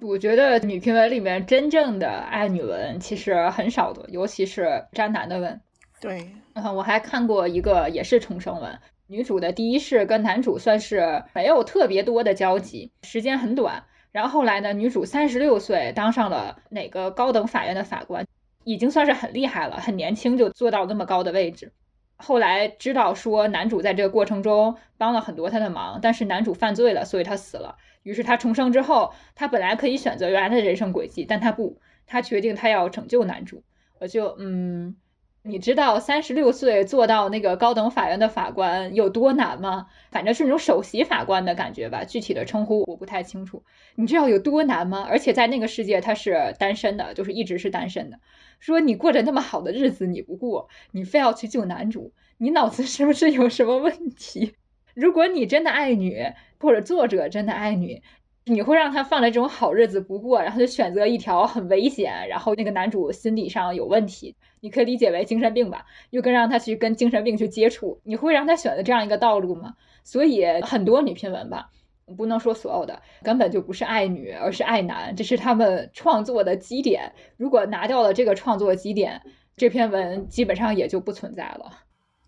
[0.00, 5.60] 我觉得女评委里面真正的爱女文其实很少的，尤其是渣男的文。
[6.00, 13.82] 对，嗯，我还看过一个也是重生文，女主的第一世跟男主算是没有特别多的交集，时间很短。
[14.12, 18.26] 然后后来呢，女主三十六岁当上了哪个高等法院的法官，
[18.64, 21.72] 已经算是很厉害了，很年轻就做到那么高的位置。
[22.18, 27.76] 后来知道说男主在这个过程中帮了很多他的忙，但是男主犯罪了，所以他死了。
[28.02, 33.62] 于是他重生之后，他本来可以选择原来的人生轨迹，但他不，他决定他要拯救男主。
[34.00, 34.96] 我就嗯，
[35.42, 39.86] 你知道三十六岁做到那个高等法院的法官有多难吗？
[40.10, 43.62] 反正是那种首席法官的感觉吧，具体的称呼我不太清楚。
[43.94, 45.06] 你知道有多难吗？
[45.08, 48.18] 而且在那个世界他是单身的，就是一直是单身的。
[48.58, 54.54] 说你过着那么好的日子你不过，你非要去救男主，你脑子是不是有什么问题？
[54.94, 56.26] 如果你真的爱女，
[56.58, 58.02] 或者作者真的爱女，
[58.48, 69.74] 你会让他放着这种好日子不过，然后就选择一条很危险，然后那个男主心理上有问题，你可以理解为精神病吧，又跟让他去跟精神病去接触，你会让他选择这样一个道路吗？
[70.02, 71.70] 所以很多女评文吧，
[72.16, 77.12] 不能说所有的，根本就不是爱女，而是爱男，这是他们创作的基点。
[77.36, 79.20] 如果拿掉了这个创作基点，
[79.56, 81.70] 这篇文基本上也就不存在了。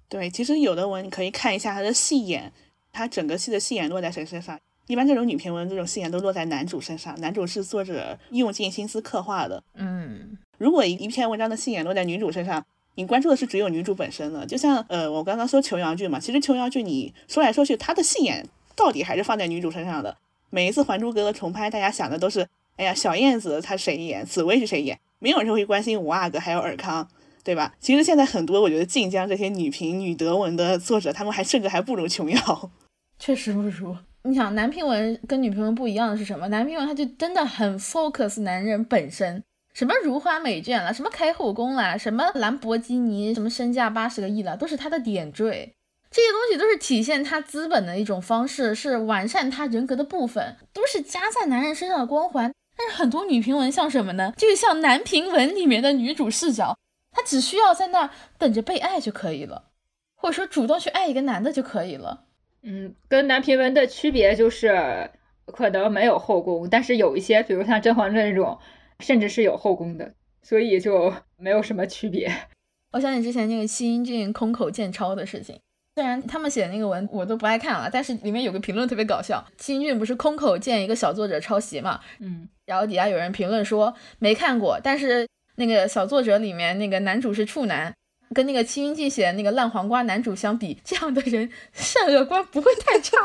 [0.08, 2.52] 对，其实有的文你可以看一下他的戏眼，
[2.92, 4.58] 他整个戏的戏眼落在谁身上？
[4.90, 9.62] 一般这种女评文这种戏眼都落在男主身上，男主是作者用尽心思刻画的。
[9.74, 14.44] 嗯，如果一一篇文章的戏眼落在女主身上，你关注的是只有女主本身的。
[14.44, 20.16] 就像呃，我刚刚说琼瑶剧嘛，其实琼瑶剧你说来说去，它的戏眼到底还是放在女主身上的。
[20.50, 27.08] 每一次《还珠格格》重拍，大家想的都是，哎呀，小燕子她谁演，紫薇是谁演，没有人会关心五阿哥还有尔康。
[27.42, 27.72] 对吧？
[27.80, 32.70] 其实现在很多，我觉得晋江这些女评女德文的作者，他们还甚至还不如琼瑶，
[33.18, 33.96] 确实不如。
[34.22, 36.46] 你想，男评文跟女评文不一样的是什么？
[36.48, 45.74] 男评文他就真的很 focus 男人本身，什么如花美眷了，什么开后宫了，什么兰博基尼，什么身价八十个亿了，都是他的点缀。
[46.10, 52.52] 这些东西都是体现他资本的一种方式，是完善他人格的部分，都是加在男人身上的光环。
[52.76, 54.34] 但是很多女评文像什么呢？
[54.36, 56.76] 就像男评文里面的女主视角。
[57.12, 59.64] 他只需要在那儿等着被爱就可以了，
[60.14, 62.26] 或者说主动去爱一个男的就可以了。
[62.62, 65.10] 嗯，跟男评文的区别就是
[65.46, 68.58] 可能没有后宫，但是有一些，比如像《甄嬛传》这种，
[69.00, 72.30] 甚至是有后宫的，所以就没有什么区别。
[72.92, 75.58] 我想起之前那个戚英俊空口见抄的事情，
[75.94, 85.26] 虽然他们写的那个文我都不爱看了，但是里面有个评论特别搞笑，戚英俊不是空口见一个小作者抄袭嘛，嗯，然后底下有人评论说没看过，但是。
[85.56, 87.94] 那个小作者里面那个男主是处男，
[88.34, 93.16] 跟那个七云记写的那个烂黄瓜男主相比，这样的人善恶观不会太差。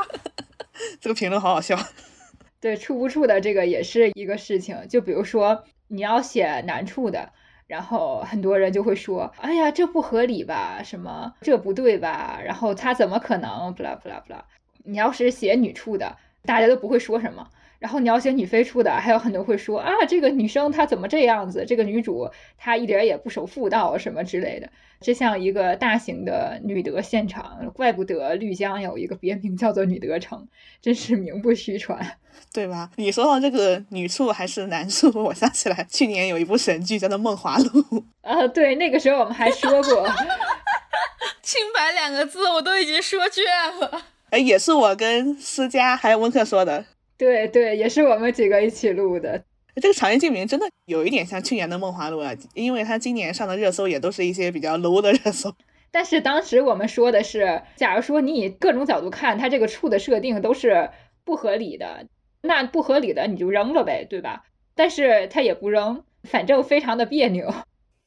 [1.00, 1.78] 这个评论好好笑。
[2.60, 4.88] 对，处不处的这个也是一个事情。
[4.90, 7.32] 就比如说你要写男处的，
[7.68, 10.82] 然后很多人就会说：“哎呀，这不合理吧？
[10.84, 12.42] 什么这不对吧？
[12.44, 13.72] 然后他怎么可能？
[13.76, 14.44] 不啦不啦不啦。”
[14.84, 17.48] 你要是写女处的，大家都不会说什么。
[17.86, 21.64] 然后你要写女飞出的，还有很多会说啊，这个女生她怎么这样子？
[21.68, 24.68] 这个女主她一点也不守妇道什么之类的，
[25.00, 30.48] 这像一个大型的女德现场，怪不得绿江有一个别名叫做女德城，
[30.82, 32.18] 真是名不虚传，
[32.52, 32.90] 对吧？
[32.96, 37.66] 你说到这个女处还是男处，我想起来去年有一部神剧叫做《梦华录》
[38.28, 40.10] 啊，对，那个时候我们还说过
[41.44, 43.44] 清白两个字，我都已经说倦
[43.80, 44.06] 了。
[44.32, 46.84] 哎，也是我跟思佳还有温克说的。
[47.18, 49.44] 对对，也是我们几个一起录的。
[49.76, 55.54] 这个《长夜烬明》真的有一点像去年的《梦华录》啊，因为他今年上的热搜也都是一些比较 low 的热搜。
[55.92, 60.90] 但是当时我们说的是，假如说你以各种角度看，他这个处的设定都是
[61.24, 62.06] 不合理的，
[62.42, 64.44] 那不合理的你就扔了呗，对吧？
[64.76, 67.54] 但是他也不扔，反正非常的别扭，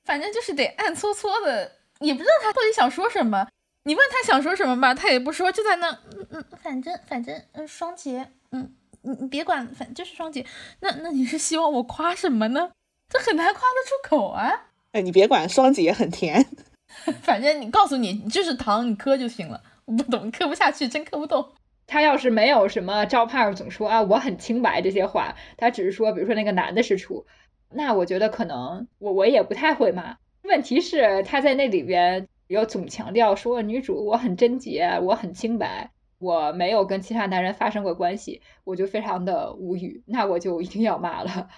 [0.05, 3.49] 反正就是得暗搓搓的，也不知道他到底想说什么。
[3.85, 8.75] 你问他想说什么吧，他也不说，就在那，嗯嗯，反正反正，嗯，双节，嗯，
[9.09, 10.45] 你你别管，反正就是双姐。
[10.81, 12.71] 那那你是希望我夸什么呢？
[13.09, 14.69] 这很难夸得出口啊。
[14.93, 16.47] 哎，你别管，双节很甜。
[17.23, 19.63] 反正你告诉你，你就是糖，你磕就行了。
[19.87, 21.49] 我不懂，磕不下去，真磕不动。
[21.87, 27.27] 他要是没有什么招牌总说啊我很清白这些话，他只是说，比如说那个男的是处，
[27.71, 30.19] 那我觉得可能我我也不太会骂。
[30.43, 32.29] 问题是他在那里边。
[32.49, 41.49] 要总强调说女主我很贞洁，我很清白，我没有跟其他男人发生过关系，我就非常的无语，那我就一定要骂了。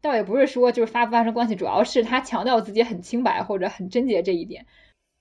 [0.00, 4.66] 倒也不是说就是发不发生关系，主要是他强调自己很清白或者很贞洁这一点，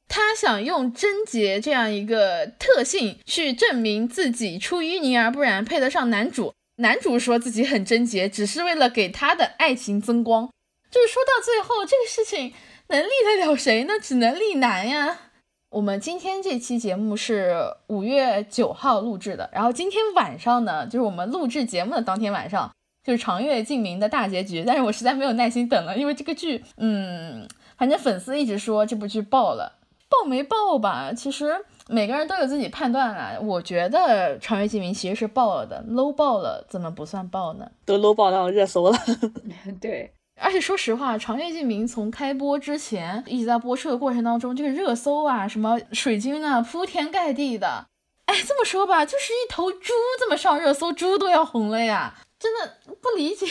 [0.08, 6.54] 他想用贞洁这样一个特性去证明自己出淤泥而不染，配得上男主。
[6.78, 10.50] 男主说自己很贞洁，只是为了给他的爱情增光。
[10.90, 12.54] 就是说到最后，这个事情。
[12.92, 13.94] 能立得了谁呢？
[14.02, 15.29] 只能立男呀。
[15.70, 17.56] 我们今天这期节目是
[17.88, 22.72] 五月九号录制的，然后今天晚上呢，就是我们录制节目的当天晚上，
[23.04, 24.64] 就是《长月烬明》的大结局。
[24.66, 29.74] 但是我实在没有耐心等了，因为这个剧，嗯，反正粉丝一直说这部剧爆了，
[30.10, 31.14] 爆没爆吧？
[31.14, 31.54] 其实
[31.88, 33.38] 每个人都有自己判断啊。
[33.40, 37.70] 我觉得《长月烬明》其实是爆了的，low 爆了，怎么不算爆呢？
[37.86, 38.98] 都 low 爆到热搜了。
[39.80, 40.12] 对。
[40.42, 47.88] 而且说实话，《长月烬明》从开播之前一直在播出的过程当中，这个热搜啊，什么水军啊，铺天盖地的。
[48.26, 52.16] 哎，这么说吧，就是一头猪这么上热搜，猪都要红了呀！
[52.40, 53.46] 真的不理解。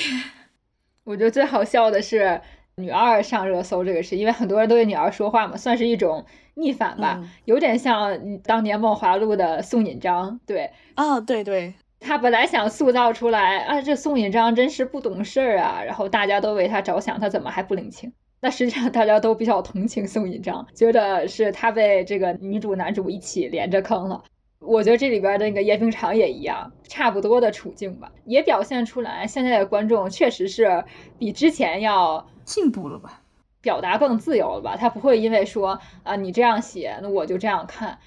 [1.04, 2.40] 我觉得最好笑的是
[2.76, 6.24] 女二上热搜这个事，因为很多人都对女二说话嘛，算是一种
[6.54, 10.40] 逆反吧，有点像当年《梦华录》的宋引章。
[10.46, 11.74] 对，啊，对对。
[12.00, 18.12] 他本来想塑造出来啊，这宋引章真是不懂事儿啊，然后大家都为他着想，他怎么还不领情？
[18.40, 24.22] 那实际上大家都比较同情宋引章，觉得是他被这个女主男主一起连着坑了。
[24.60, 30.84] 我觉得这里边那个叶冰裳也一样，差不多的处境吧，也表现出来现在的观众确实是
[31.18, 33.22] 比之前要进步了吧，
[33.60, 34.76] 表达更自由了吧？
[34.76, 37.98] 他不会因为说啊你这样写，那我就这样看，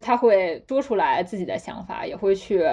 [0.00, 2.64] 他会说出来自己的想法，也会去。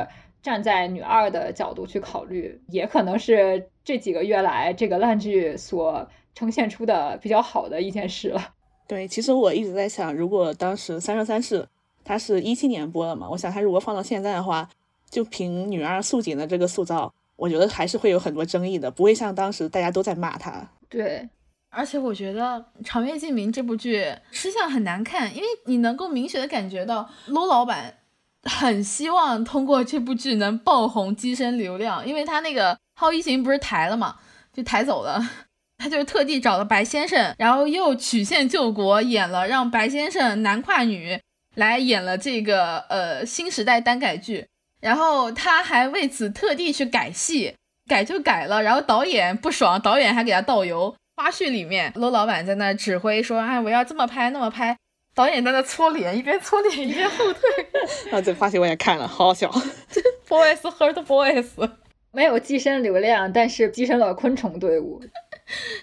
[0.43, 8.53] 站在女二的角度去考虑，也可能是这几个月来这个烂剧所呈现出的比较好的一件事了。
[8.86, 11.62] 对，其实我一直在想，如果当时《三生三世》
[12.03, 14.69] 它是一七年播的嘛，我想它如果放到现在的话，
[15.10, 20.69] 就凭女二素锦的这个塑造，我觉得还是会有很多争议的，不会像当时大家都在骂她。
[20.89, 21.29] 对，
[21.69, 22.41] 而且我觉得
[22.84, 27.99] 《长月烬明》这部剧吃相很难看，因为你能够明显的感觉到罗老板。
[28.43, 34.15] 很希望通过这部剧能爆红、跻身流量，因为他那个《浩一行》不是抬了嘛，
[34.51, 35.21] 就抬走了。
[35.77, 41.19] 他就特地找了白先生，然后又曲线救国，演了让白先生男跨女
[41.56, 44.47] 来演了这个呃新时代单改剧。
[44.79, 47.56] 然后他还为此特地去改戏，
[47.89, 48.62] 改就改了。
[48.62, 50.95] 然后导演不爽，导演还给他倒油。
[51.15, 54.77] 花絮里面，罗老板在那指挥说：“哎，我要这么拍，那么拍。”
[55.15, 57.41] 导演在那搓脸，一边搓脸一边后退。
[58.12, 59.49] 啊，这发型我也看了，好好笑。
[60.28, 61.69] Boys hurt boys，
[62.12, 65.02] 没有跻身流量，但是跻身了昆虫队伍。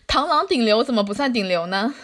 [0.09, 1.95] 螳螂顶流怎么不算顶流呢？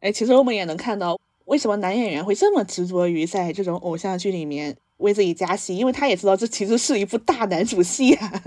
[0.00, 8.42] 哎，其实我们也能看到，为什么男演员会这么执着于在这种偶像剧里面为自己加戏，因为他也知道这其实是一部大男主戏啊。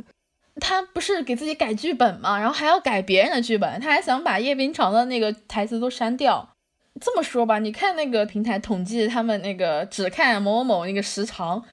[0.59, 6.56] 他不是给自己改剧本嘛，然后还要改别人的剧本，他还想把叶冰裳的那个台词都删掉。
[6.99, 11.63] 这么说吧，你看那个平台统计，他们那个只看某某某那个时长，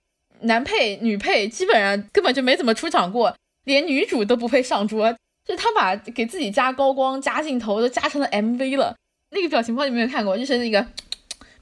[0.41, 5.15] 男配、女配基本上根本就没怎么出场过，连女主都不配上桌。
[5.47, 8.97] 就他把给自己加高光、加镜头都加成了 MV 了。
[9.31, 10.39] 那个表情包有没有看过？
[10.39, 10.81] 就是那个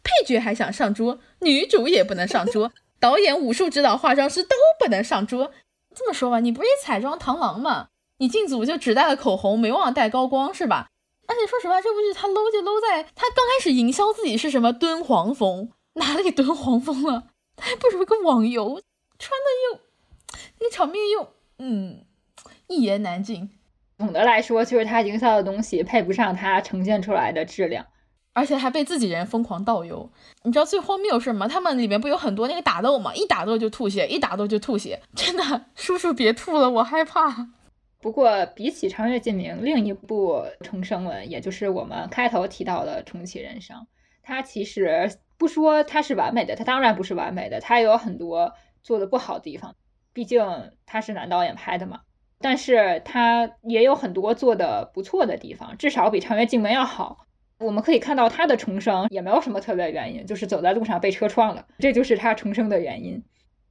[0.04, 2.70] 配角还想上桌，女主也不能上桌，
[3.00, 5.50] 导演、武术指导、化妆师都不能上桌。
[5.94, 7.88] 这么说吧，你不是彩妆螳螂吗？
[8.18, 10.88] 你进组就只带了口红，没忘带高光是吧？
[11.26, 17.24] 而且说实话，这部剧它 low 就 low 在他刚开始营销自己是什么敦煌风，哪里敦煌风了？
[17.56, 18.82] 他还不如个网游，
[19.18, 19.80] 穿的又
[20.60, 22.04] 那场面又嗯
[22.66, 23.50] 一言难尽。
[23.98, 27.86] 总的来说，就是他营销的东西配不上他呈现出来的质量，
[28.32, 30.10] 而且还被自己人疯狂盗油。
[30.42, 31.46] 你知道最荒谬是什么？
[31.46, 37.48] 他们里面不有很多那个打斗嘛，一打斗就吐血，一打斗就吐血，真的，叔叔别吐了，我害怕。
[38.02, 43.76] 不过，比起《长月烬明》，另一部重生文，也就是我们开头提到的《重启人生》，
[44.24, 49.76] 它其实不说它是完美的，它当然不是完美的，它也有很多做的不好的地方，
[50.12, 50.44] 毕竟
[50.84, 52.00] 它是男导演拍的嘛。
[52.40, 57.28] 但是它也有很多做的不错的地方，至少比《长月烬明》要好。
[57.60, 63.22] 我们可以看到他的重生也没有什么特别原因，就是走在路上被车撞了，这就是他重生的原因。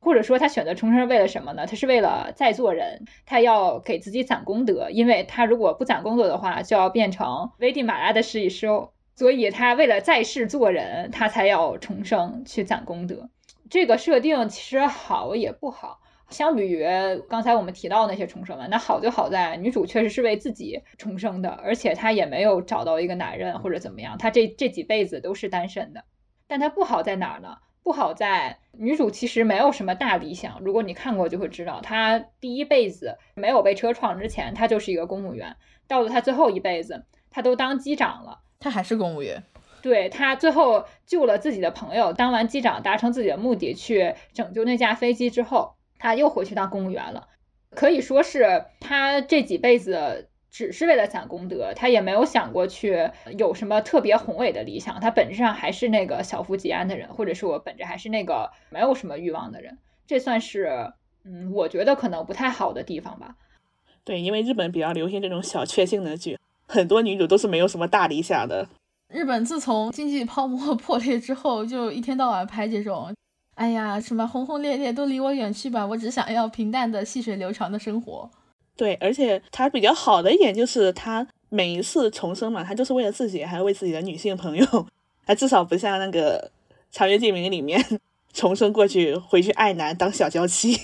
[0.01, 1.65] 或者说他选择重生是为了什么呢？
[1.67, 13.29] 他是为了再做人，他要给自己攒功德，因为他如果不攒功德的话，就要变成危地马拉的食蚁兽，所以他为了在世做人，他才要重生去攒功德。
[13.69, 15.99] 这个设定其实好也不好。
[16.29, 16.85] 相比于
[17.29, 26.05] 刚才我们提到那些重生们，那好就好在女主确实是为自己重生的，而且她也没有找到一个男人或者怎么样，她这这几辈子都是单身的。
[26.47, 27.57] 但她不好在哪儿呢？
[27.83, 30.59] 不好在女主其实没有什么大理想。
[30.61, 35.55] 如果你看过就会知道，她第一辈子没有被车撞之前，她就是一个公务员。
[35.87, 39.43] 到了她最后一辈子，她都当机长了，她还是公务员。
[39.81, 45.75] 对她最后救了自己的朋友，当完机长，达成自己的目的，去拯救那架飞机之后。
[45.97, 47.27] 她又回去当公务员了，
[47.69, 54.99] 可以说是她这几辈子只是为了攒功德，他也没有想过去有什么特别宏伟的理想。
[54.99, 59.77] 他本质上还是那个小富即安的人，或者是我本质还是那个没有什么欲望的人。
[60.05, 60.91] 这算是，
[61.23, 63.35] 嗯，我觉得可能不太好的地方吧。
[64.03, 66.37] 对，因为日本比较流行这种小确幸的剧，
[66.67, 68.67] 很多女主都是没有什么大理想的。
[69.07, 73.13] 日本自从经济泡沫 破裂之后，就一天到晚拍这种。
[73.55, 75.85] 哎呀，什么轰轰烈烈都离我远去吧！
[75.85, 78.29] 我只想要平淡的、细水流长的生活。
[78.75, 84.87] 对，而且他比较好的一点就是他每一次重生嘛，他就是为了自己，还是为自己的女性朋友。
[85.25, 86.51] 他至少不像那个
[86.91, 87.83] 《长月烬明》里面
[88.33, 90.77] 重生过去回去爱男当小娇妻。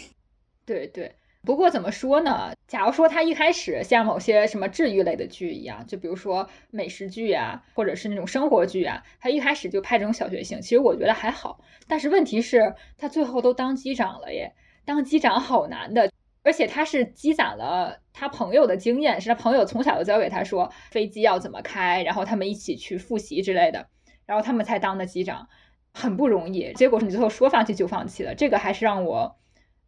[0.65, 1.13] 对对。
[1.43, 2.51] 不过怎么说呢？
[2.67, 11.61] 假如说他一开始像某些什么治愈类的剧一样，就比如说美食剧啊，或者是那种生活剧啊，他一开始就拍这种小确幸，其实我觉得还好。
[11.87, 14.51] 但是问题是，他最后都当机长了耶，
[14.83, 16.11] 当机长好难的，
[16.47, 23.87] 而且他是积攒了他朋友的经验，是他朋友从小就教给他说飞机要怎么开，然后他们一起去复习之类的，
[24.25, 25.49] 然后他们才当的机长，
[25.93, 26.71] 很不容易。
[26.73, 29.35] 结果是你最后说放弃就放弃了，这个还是让我。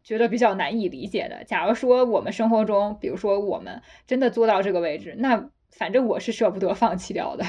[0.02, 1.44] 觉得比较难以理解的。
[1.44, 7.44] 假如说我们生活中，比如说我们真的做到这个位置，那反正我是舍不得放弃掉的。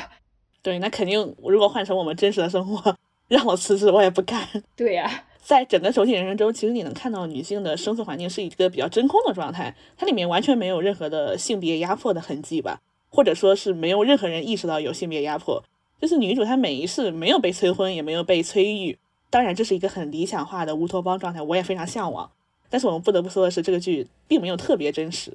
[0.61, 2.97] 对，那肯定，如果换成我们真实的生活，
[3.29, 4.45] 让我辞职我也不干。
[4.75, 5.09] 对呀，
[5.51, 12.79] 在整个手写人生中，其实你能看到女性的生存环境是一个比较真空的状态，它里面完全没有任何的性别压迫的痕迹吧，
[13.09, 15.61] 或者说是没有任何人意识到有性别压迫。
[15.99, 18.97] 就是女主她每一世没有被催婚，也没有被催育。
[19.29, 22.31] 当然，这是一个很理想化的乌托邦状态，我也非常向往。
[22.69, 25.33] 但是我们不得不说的是，这个剧并没有特别真实。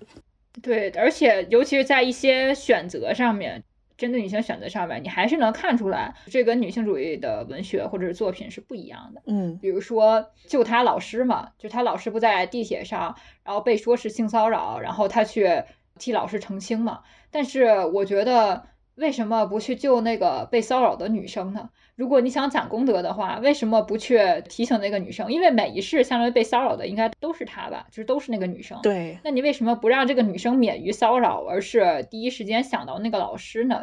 [0.63, 3.63] 对，而且尤其是在一些选择上面，
[3.97, 9.23] 针对女性选择上面，你还是能看出来，这跟女性主义的文学或者是作品是不一样的。
[9.27, 15.63] 嗯，比如说，就他老师嘛，就他老师不在地铁上，然后被说是性骚扰，然后他去
[15.99, 17.01] 替老师澄清嘛。
[17.31, 18.67] 但是我觉得，
[18.97, 21.71] 为什么不去救那个被骚扰的女生呢？
[21.97, 25.33] 如果你想攒功德的话，为什么不去提醒那个女生？
[25.33, 28.79] 因为每一世相当于被骚扰的应该都是她吧，就是都是那个女生。
[28.83, 33.83] 对，那你为什么不让这个女生免于骚扰，而是第一时间想到那个老师呢？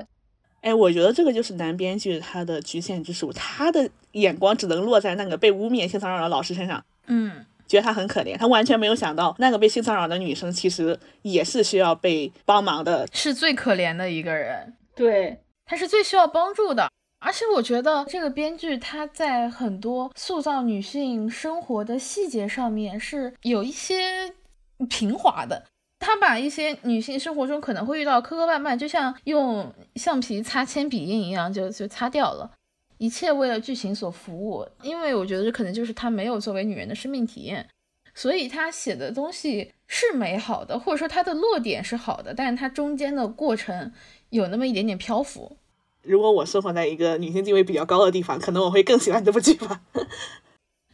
[0.62, 6.86] 哎，我觉得这个就是男编剧他的局限之处，他的眼光只能落在那个被污蔑性骚扰的老师身上。
[7.08, 14.74] 嗯，觉得他很可怜，他完全没有想到那个被性骚扰的女生其实也是需要被帮忙的，是最可怜的一个人。
[14.96, 16.88] 对，他是最需要帮助的。
[17.24, 24.34] 而且我觉得这个编剧他在很多塑造女性生活的细节上面是有一些
[24.90, 25.66] 平滑的，
[26.00, 32.52] 他把一些女性生活中可能会遇到磕磕绊绊，就像用橡皮擦铅笔印一样，就就擦掉了，
[32.98, 34.68] 一切为了剧情所服务。
[34.82, 37.70] 因为我觉得这可能就是他没有作为女人的生命体验，
[38.14, 43.94] 所以他写的东西是美好的，或者说他的落点是好的，但是他中间的过程
[44.30, 45.58] 有那么一点点漂浮。
[46.04, 49.82] 如果我生活在一个女性地位比较高的地方，可能我会更喜欢这部剧吧。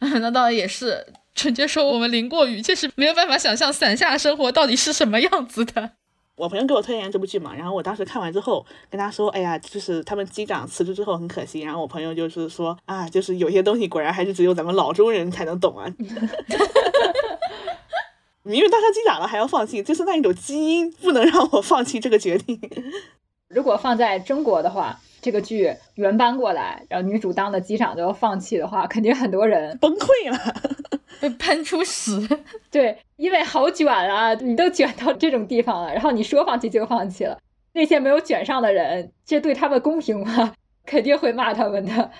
[0.00, 5.90] 那倒也是，纯洁说我们淋过雨，确实没有办法想象伞下生活到底是什么样子的。
[6.36, 15.86] 我朋友给我推荐这部剧嘛，然后我当时看完之后跟他说：“哎呀，就是他们机长辞职之后很可惜。”然后我朋友就是说：“啊，就是有些东西果然还是只有咱们老中人才能懂啊。
[18.42, 22.58] ”明明当上机长了还要放弃，就是那一种基因不能让我放弃这个决定。
[23.52, 30.38] 如果放在中国的话，这个剧原搬过来，然后女主当了机长就要放弃的话，肯定很多人崩溃了，
[31.20, 32.26] 被喷出屎。
[32.70, 37.36] 对，因为好卷啊，你都卷到这种地方了，然后你说放弃就放弃了，
[37.72, 40.54] 那些没有卷上的人，这对他们公平吗？
[40.86, 42.10] 肯定会骂他们的。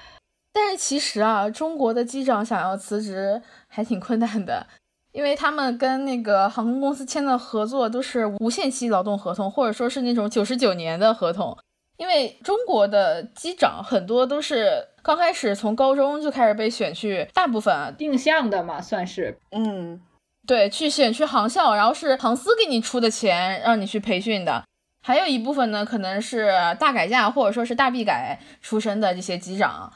[0.52, 4.66] 但是其实啊，中国的机长想要辞职还挺困难的。
[5.12, 11.56] 因为他们跟那个航空公司签的合作都是无限期劳动合同，或者说是那种九十九年的合同。
[11.96, 19.36] 因为中国的机长很多都是刚开始从高中就开始被选去，大部分啊定向的嘛，算是。
[19.50, 20.00] 嗯，
[20.46, 24.64] 对，去选去航校，然后是航司给你出的钱让你去培训的。
[25.02, 29.92] 还有一部分呢，可能是大改嫁或者说是大毕改出身的这些机长。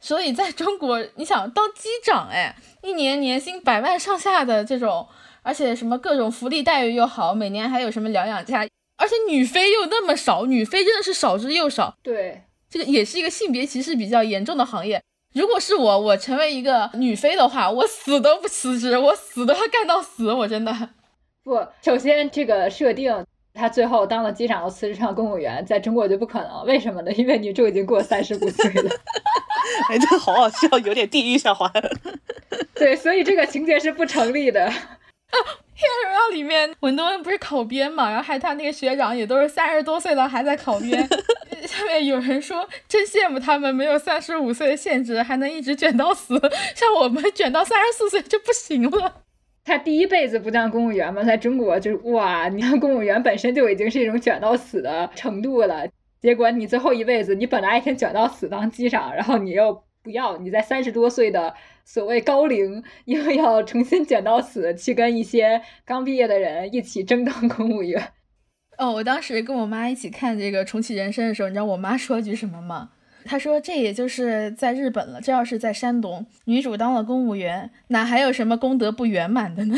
[0.00, 5.06] 所以在中国，你想当机长，哎，一年年薪百万上下的这种，
[5.42, 11.96] 而且什么各种福利待遇又好，每年还有什么疗养假，而且女飞又那么少，女飞真的是少之又少。
[12.02, 15.02] 对，这个也是一个性别歧视比较严重的行业。
[15.34, 20.90] 如果是我，我成为一个女飞的话，我死都不辞职，我死都要干到死，我真的。
[21.42, 23.24] 不，首先这个设定。
[23.58, 26.64] 他最后当了机长，又辞职上公务员，在中国就不可能。
[26.64, 27.10] 为什么呢？
[27.12, 28.90] 因为女主已经过三十五岁了。
[29.90, 31.70] 哎，这好好笑，有点地狱笑话。
[32.74, 34.64] 对，所以这个情节是不成立的。
[34.64, 34.70] 啊，
[35.30, 41.06] 《黑暗荣耀》里面文东恩不是考编嘛，然后还他那个学长也都是三十多岁了还在考编。
[41.66, 46.40] 下面有人说，真羡慕他们没有三十五岁的限制，还能一直卷到死。
[46.74, 49.22] 像我们卷到三十四岁就不行了。
[49.68, 51.22] 他第一辈子不当公务员吗？
[51.22, 55.86] 在中国就是哇，你当公务员本身就已经是一种卷到死的程度了。
[56.20, 61.54] 结果你最后一辈子，你本来一天卷到死当机长，然后你又不要，你在三十多岁的
[61.84, 68.02] 所谓高龄，又要重新卷到死，去跟一些刚毕业的人一起争当公务员。
[68.78, 72.90] 哦，我当时跟我妈一起看这个重启人生的时候，你知道我妈说了句什么吗？
[73.28, 75.20] 他说：“这也就是在日本了。
[75.20, 79.76] 这要是在山东，女主当了公务员，哪还有什么功德不圆满的呢？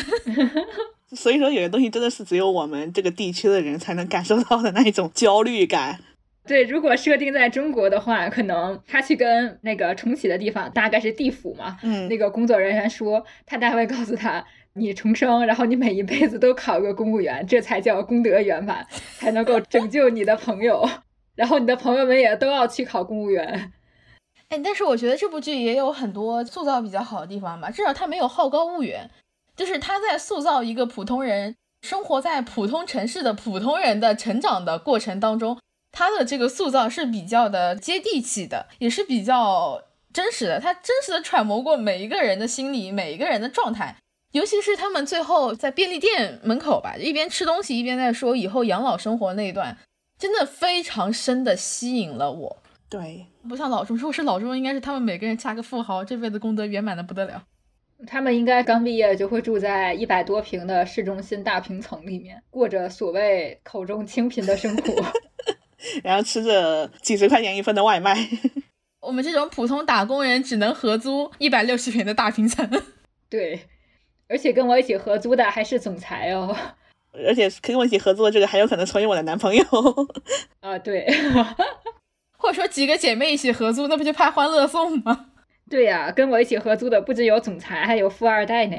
[1.13, 5.99] 所以说，有些东西真的是只有我们这个地区的人才能感受到的那一种焦虑感。
[6.47, 14.45] 对，如果设定在中国的话，可能他去跟那个重启的地方，大概是地府嘛，嗯，那个工作人员说，他大概会告诉他，
[14.75, 18.87] 你重生，然后你每一辈子都考个公务员，这才叫功德圆满，
[19.19, 20.89] 才能够拯救你的朋友。”
[21.41, 23.73] 然后你的朋友们也都要去考公务员，
[24.51, 29.11] 哎，但是我觉得这部剧也有很多塑造比较好的地方吧，至少他没有好高骛远，
[29.57, 35.59] 就是他在塑造一个普通人生活在普通城市的普通人的成长的过程当中，
[35.93, 39.83] 他的这个塑造是比较的接地气的，也是比较
[40.13, 43.97] 真实的，他真实的揣摩过每一个人的心理，每一个人的状态，
[44.33, 49.79] 尤其是他们最后在便利店门口吧，一边吃东西一边在说以后养老生活那一段。
[50.21, 52.57] 真的非常深的吸引了我。
[52.91, 57.43] 对，不像老钟，如果是老钟，应该是他们每个人嫁个富豪，这辈子功德圆满的不得了。
[58.07, 65.05] 他们应该刚毕业就会住在一百多平的市中心大平层里面，过着所谓口中清贫的生活，
[66.05, 68.15] 然后吃着几十块钱一份的外卖。
[69.01, 72.69] 我们这种普通打工人只能合租一百六十平的大平层。
[73.29, 73.67] 对，
[74.29, 76.57] 而且跟我一起合租的还是总裁哦。
[77.13, 79.65] 而且跟我一起合作这个还有可能成为我的男朋友
[80.61, 81.07] 啊，对，
[82.39, 85.27] 或者说几个姐妹一起合租，那不就拍欢乐颂吗？
[85.69, 88.77] 对呀，跟我一起合租的不仅有总裁，还有富二代呢。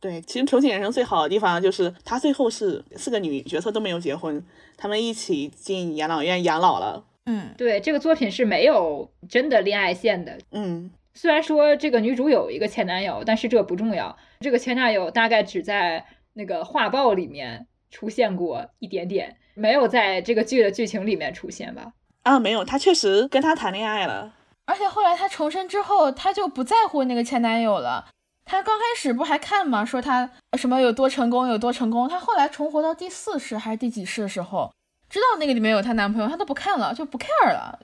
[0.00, 4.44] 对，其实重庆人生最好的地方就是他最后是四个女角色都没有结婚，
[4.76, 7.04] 他们一起进养老院养老了。
[7.26, 10.36] 嗯，对，这个作品是没有真的恋爱线的。
[10.50, 16.04] 嗯，虽然说这个女主有一个前男友，但是这不重要，这个前男友大概只在。
[16.34, 21.92] 那个画报里面出现过一点点，没有在这个剧的剧情里面出现吧？
[22.22, 28.08] 啊，没有，她确实跟他谈恋爱了，而且后来她重生之后，她就不在乎那个前男友了。
[28.44, 29.84] 她刚开始不还看吗？
[29.84, 32.08] 说她什么有多成功，有多成功。
[32.08, 34.72] 她后来重活到第四世还是第几世的时候，
[35.08, 37.78] 知道那个里面有她男朋友，她都不看了，就不 care 了，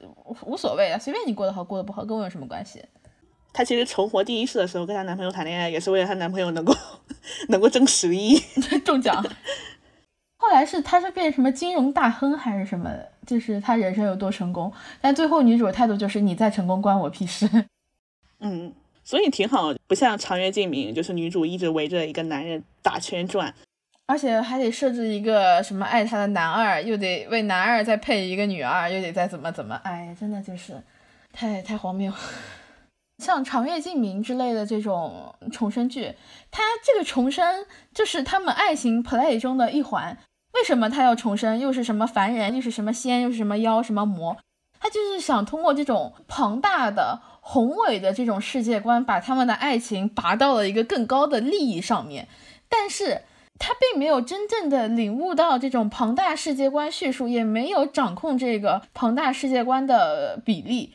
[0.46, 2.84] 无所谓啊，随便你过得好，过得不好，跟我有什么关系？
[3.52, 6.74] 她其实重活第一世的时候跟她男朋友谈恋爱，也是为了她男朋友能够
[7.48, 8.38] 能够挣十亿
[8.84, 9.24] 中奖。
[10.40, 12.90] 后来是他是变什么金融大亨还是什么？
[13.26, 17.46] 就是他人生有多成功，但最后女主的态度就是你再成功关我屁事。
[18.38, 18.72] 嗯，
[19.04, 23.52] 所以挺好，不像长月烬明，就是女主一直围着一个男人打圈转，
[24.06, 30.80] 而且还得设置一个什么爱她的男二，又得为男二再配一个女二，又得再怎么怎么，哎，真的就是
[31.32, 32.10] 太太荒谬。
[33.18, 36.14] 像《长月烬明》之类的这种重生剧，
[36.50, 40.16] 它这个重生就是他们爱情 play 中的一环。
[40.54, 41.58] 为什么他要重生？
[41.58, 42.54] 又是什么凡人？
[42.54, 43.20] 又是什么仙？
[43.20, 43.82] 又是什么妖？
[43.82, 44.36] 什么魔？
[44.80, 52.28] 他就是想通过这种庞大的、宏伟的这种世界观，把他们的爱情拔到了一个更高的利益上面。
[52.68, 53.22] 但是
[53.58, 60.94] 他并没有真正的领悟到这种庞大世界观叙述，也没有掌控这个庞大世界观的比例。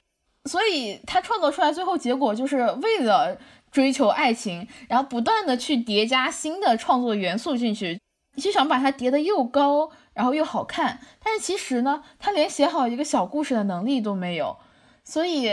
[0.49, 3.37] 所以他创作出来最后结果就是为了
[3.71, 7.99] 追求爱情，然后不断的去叠加新的创作元素进去，
[8.37, 14.57] 就想把它叠得又高然后又好看，但是其实呢，他连写好一个小故事的能力都没有，
[15.03, 15.49] 所以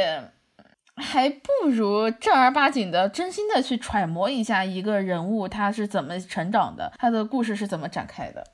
[0.96, 8.44] 还不如正儿八经的、真心的去揣摩一下一个人物他是怎么成长的，他的故事是怎么展开的。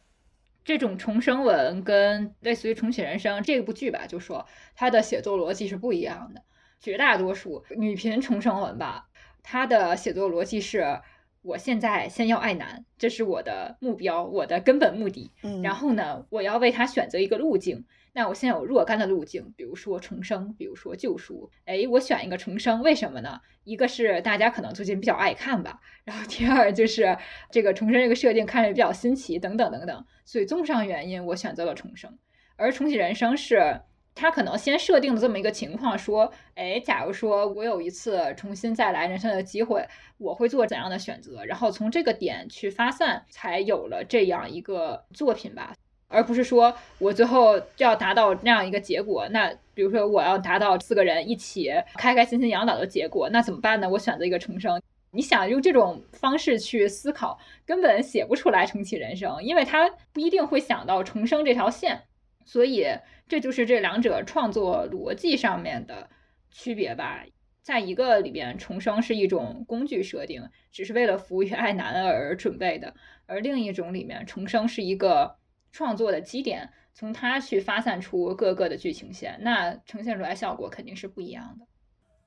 [0.67, 4.45] 这种重生文跟类似于重启人生这部剧吧，就说
[4.75, 6.43] 它的写作逻辑是不一样的。
[6.81, 9.09] 绝大多数女频重生文吧，
[9.45, 11.01] 它的写作逻辑是：
[11.43, 15.31] 我现在先要爱男，这是我的目标，我的根本目的。
[15.45, 17.87] 嗯，然后呢，我要为他选择一个路径。
[18.17, 21.51] 那我现在有若干的路径，比如说重生，比如说救赎。
[21.67, 23.39] 哎，我选一个重生，为什么呢？
[23.65, 27.15] 一个是大家可能最近比较爱看吧，然后第二就是
[27.51, 30.07] 这个重生这个设定看着比较新奇，等等等等。
[30.25, 32.19] 所以综上原因，我选择了重生。
[32.57, 33.83] 而重启人生是
[34.15, 39.87] 他可能先设定的这么一个情况，说，哎，假如说我有一次重新再来人生的机会，
[40.17, 41.45] 我会做怎样的选择？
[41.45, 45.75] 然后从这个点去发散，才有了这样一个作品吧。
[46.09, 53.89] 而不是说我最后要达到那样一个结果，那比如说我要达到四个人一起开开心心养老的结果，那怎么办呢？
[53.91, 54.81] 我选择一个重生。
[55.11, 62.03] 你想用这种方式去思考，根本写不出来重启人生，因为他不一定会想到重生这条线。
[62.45, 62.87] 所以
[63.27, 66.09] 这就是这两者创作逻辑上面的
[66.51, 67.25] 区别吧。
[67.63, 72.93] 在一个里边，重生是一种工具设定，只是为了服务于爱男而准备的；
[73.27, 75.35] 而另一种里面，重生是一个。
[75.77, 81.67] 创作的基点，从它去发散出各个的剧情线，那呈现出来效果肯定是不一样的。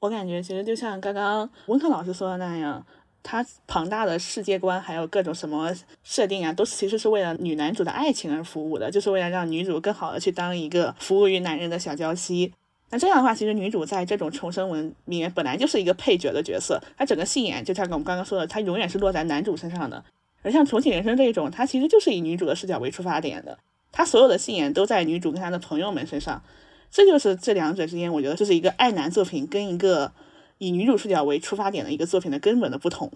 [0.01, 2.85] 我感觉其实就像刚刚温克老师说的那样，
[3.23, 5.73] 他庞大的世界观还有各种什么
[6.03, 12.53] 设定啊，都其实是为了女男主的爱情而服务的，就是为了让女主更好的去当一个服务于男人的小娇妻。
[12.91, 20.05] 那这样的话，其实女主在这种重生文里面本来就是一个配角的角色，她整个戏眼就像我们刚刚说的，她永远是落在男主身上的。
[20.41, 23.57] 而像重启人生这一种，它其实就是以女主的视角为出发点的，
[23.91, 26.41] 它所有的戏眼都在女主跟她的朋友们身上，
[26.89, 30.11] 这就是这两者之间，我觉得这是一个爱男作品跟一个
[30.57, 33.11] 以女主视角为出发点的一个作品的根本的不同。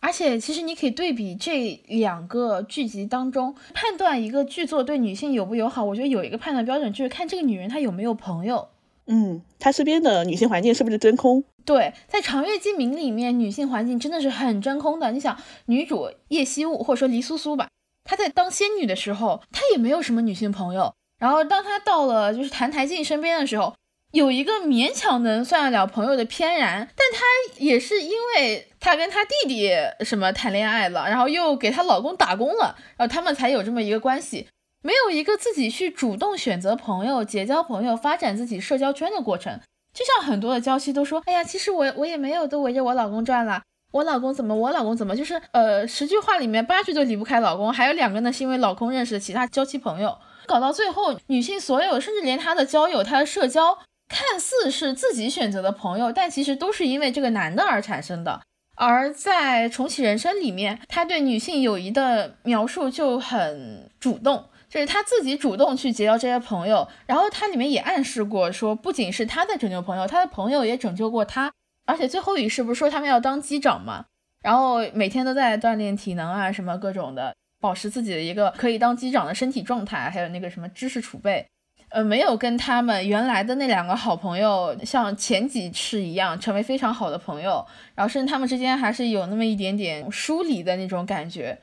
[0.00, 8.68] 而且，其实你可以对比这两个剧集当中，判断一个剧作对女性友不友好，我觉得有一个判断标准就是看这个女人她有没有朋友。
[9.14, 11.44] 嗯，她身边的女性环境是不是真空？
[11.66, 15.12] 对，在《长月烬明》里面，女性环境真的是很真空的。
[15.12, 15.36] 你想，
[15.66, 17.68] 女主叶惜雾或者说黎苏苏吧，
[18.04, 20.94] 她在当仙女的时候，她也没有什么女性朋友。
[21.18, 23.74] 然后，当她到了就是澹台烬身边的时候，
[24.12, 27.20] 有一个勉强能算得了朋友的翩然，但她
[27.58, 29.70] 也是因为她跟她弟弟
[30.04, 34.48] 什么谈恋爱了，然后又给她老公打工了，然后他们才有这么一个关系，
[34.82, 39.60] 没有一个自己去主动选择朋友、结交朋友、发展自己社交圈的过程。
[39.94, 43.62] 就像很多的娇妻都说，哎呀，其实我我也没有都围着我老公转了，
[43.92, 53.78] 我老公怎么，我老公怎么，就是呃十句话里面八句都离不开老公，还有两个呢是因为老公认识的其他娇妻朋友，搞到最后，女性所有甚至连她的交友、她的社交，
[54.08, 58.40] 看似是自己选择的朋友，但其实都是因为这个男的而产生的。
[58.74, 64.46] 而在重启人生里面，他对女性友谊的描述就很主动。
[64.72, 71.52] 就是他自己主动去结交这些朋友，然后他里面也暗示过说，不仅是他在拯救朋友，他的朋友也拯救过他。
[71.84, 74.06] 而且最后一世不是说他们要当机长嘛，
[74.42, 81.46] 然后每天都在锻炼体能啊，什么各种的，保持自己的一个可以当机长的身体状态，还有那个什么知识储备。
[81.90, 87.62] 呃，没有跟他们原来的那两个好朋友像前几世一样成为非常好的朋友，
[87.94, 91.58] 然后甚至他们之间还是有那么一点点疏离的那种感觉。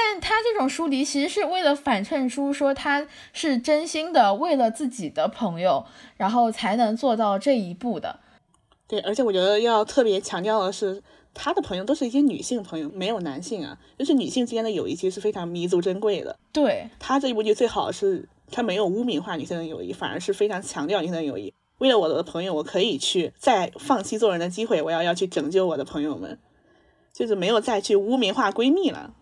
[0.00, 5.84] 但他这种疏离其实是为了反衬出说他是真心的为了自己的朋友，
[6.16, 8.20] 然后才能做到这一步的。
[8.86, 11.02] 对，而且我觉得要特别强调的是，
[11.34, 16.38] 他的朋友都是一些女性朋友，没有男性啊，就是女性之间的友谊其实是非常弥足珍贵的。
[16.52, 21.52] 对他这一部剧最好是他没有污名化女性的友谊，反而是非常强调女性的友谊。
[21.78, 26.38] 为了我的朋友，我可以去再放弃做人的机会，我要要去拯救我的朋友们，
[27.12, 29.12] 就是没有再去污名化闺蜜了。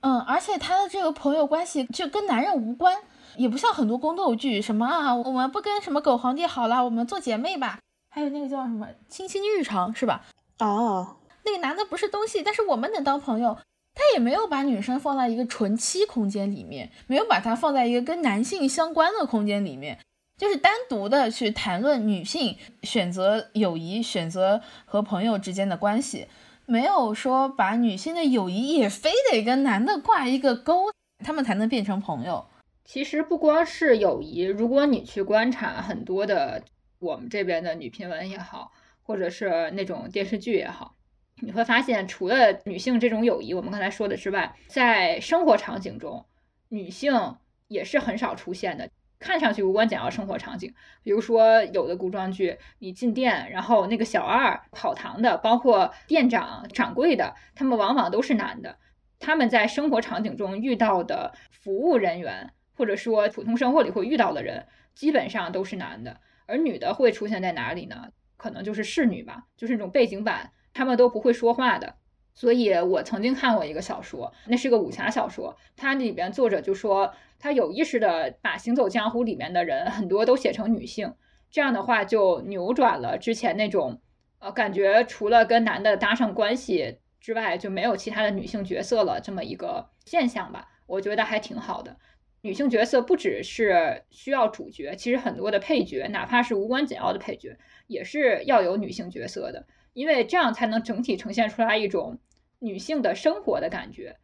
[0.00, 2.96] 嗯，而且他的这个朋友关系就跟男人无关，
[3.36, 7.78] 也不像很多宫斗剧，什么啊，我们不跟什么狗皇帝好了，我们做姐妹吧。
[8.10, 10.24] 还有那个叫什么《卿卿日常》是吧？
[10.58, 13.58] 哦，那个男的不是东西，但是我们能当朋友。
[13.92, 19.98] 他也没有把女生放在一个纯妻空间里面，没有把她放在一个跟男性相关的空间里面，
[20.38, 26.28] 就是单独的去谈论女性选择友谊、选择和朋友之间的关系。
[26.70, 30.84] 没有说把女性的友谊也非得跟男的挂一个钩，
[31.18, 32.46] 他们才能变成朋友。
[32.84, 36.62] 其实不光是友谊，如果你去观察很多的
[37.00, 38.70] 我们这边的女频文也好，
[39.02, 40.94] 或者是那种电视剧也好，
[41.40, 46.24] 你会发现，除了女性这种友谊，我们刚才说的之外，在生活场景中，
[46.68, 47.34] 女性
[47.66, 48.88] 也是很少出现的，
[49.20, 50.74] 看上去无关紧要生活场景。
[51.04, 58.78] 比如说有的古装剧，你进店，然后那个小二、跑堂的，包括店长、掌柜的，他们往往都是男的。
[59.20, 66.20] 他们在生活场景中遇到的服务人员，或者说普通生活里会遇到的人，基本上都是男的。
[66.46, 68.08] 而女的会出现在哪里呢？
[68.36, 71.96] 可能就是侍女吧，就是那种背景板，他们都不会说话的。
[72.32, 81.14] 所以我曾经看过一个小说，那是个武侠小说，它里边作者就说，他有意识的把行走江湖里面的人很多都写成女性，
[81.50, 84.00] 这样的话就扭转了之前那种，
[84.38, 91.96] 呃，感觉除了跟男的搭上关系之外就没有其他的女性角色了这么一个现象吧，我觉得还挺好的。
[92.42, 99.66] 女性角色不只是需要主角，其实很多的配角，哪怕是无关紧要的配角，也是要有女性角色的。
[99.92, 102.18] 因为这样才能整体呈现出来一种
[102.60, 104.16] 女性的生活的感觉。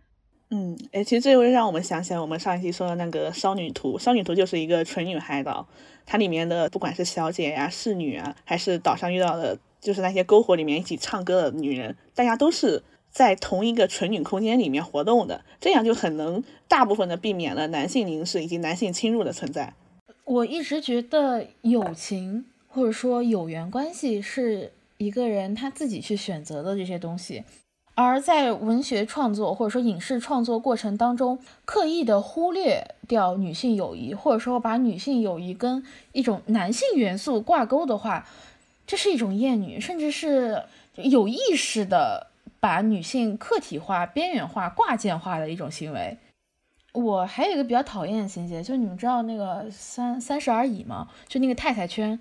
[0.50, 5.66] 嗯，哎，其实这会让我们想起来我们上一期说的那个《少女图》，《少女图》就是一个纯女海岛，
[6.06, 19.74] 它里面的不管是小姐呀、侍女啊，还是岛上遇到的，就是那些篝火里面一起唱歌的女人，大家都是在同一个纯女空间里面活动的，这样就很能大部分的避免了男性凝视以及男性侵入的存在。
[20.24, 24.72] 我一直觉得友情或者说有缘关系是。
[24.98, 27.44] 一个人他自己去选择的这些东西，
[27.96, 35.82] 而在文学创作或者说影视创作过程当中，刻意的忽略掉女性友谊，或者说把女性友谊跟
[36.12, 38.28] 一种男性元素挂钩的话，
[38.86, 40.62] 这是一种厌女，甚至是
[40.96, 42.26] 有意识的
[42.60, 46.18] 把女性客体化、边缘化、挂件化的一种行为。
[46.92, 51.08] 我还有一个比较讨厌的情节，就是你们知道那个三三十而已吗？
[51.26, 52.20] 就那个太太圈，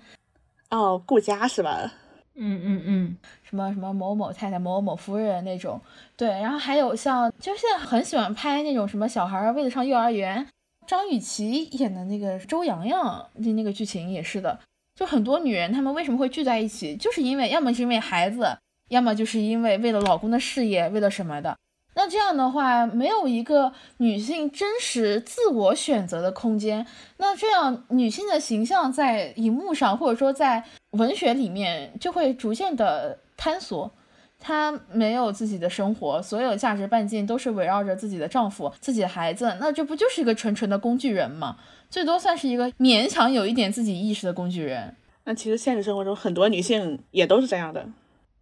[0.70, 1.92] 哦，顾家是吧？
[2.38, 5.80] 嗯嗯嗯，什么什么某某太太、某某某夫人那种，
[6.16, 10.46] 对，然后还有像，就现在很喜欢拍那种什么小孩为了上幼儿园，
[10.86, 14.60] 张雨绮演的那个周洋洋那那个剧情也是的，
[14.94, 18.58] 就很多女人她们为什么会聚在一起，就是因为要么是因为孩子，
[18.90, 21.56] 要么就是因为为了老公的事业，为了什么的。
[21.98, 26.86] 那这样的话，没有一个女性真实自我选择的空间。
[27.16, 33.90] 那这样女性的形象在荧幕上，或者说在文学里面，就会逐渐的坍缩。
[34.38, 39.56] 她没有自己的生活，所有价值半径都是围绕着自己的丈夫、自己的孩子。
[39.58, 41.56] 那这不就是一个纯纯的工具人吗？
[41.88, 44.94] 最多算是一个勉强有一点自己意识的工具人。
[45.24, 47.86] 那其实现实生活中很多女性也都是这样的。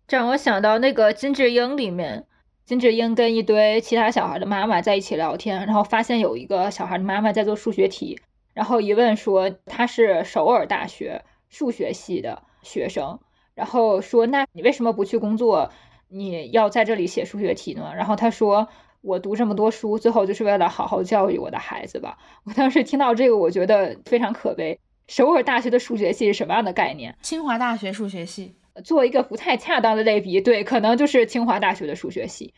[0.09, 2.27] 这让我想到那个金智英里面。
[2.65, 8.19] 金智英跟一堆其他小孩的妈妈在一起聊天，然后发现有一个小孩的妈妈在做数学题，
[8.55, 13.21] 然后一问说他是首尔大学数学系的学生，
[13.55, 15.71] 然后说那你为什么不去工作，
[16.09, 17.93] 你要在这里写数学题呢？
[17.95, 18.67] 然后他说
[19.03, 22.17] 我读这么多书，最后就是为了好好教育我的孩子吧。
[22.45, 24.81] 我当时听到这个，我觉得非常可悲。
[25.07, 27.15] 首尔大学的数学系是什么样的概念？
[27.21, 28.55] 清华大学数学系。
[28.83, 32.55] 做一个不太恰当的类比，对，可能就是清华大学的数学系，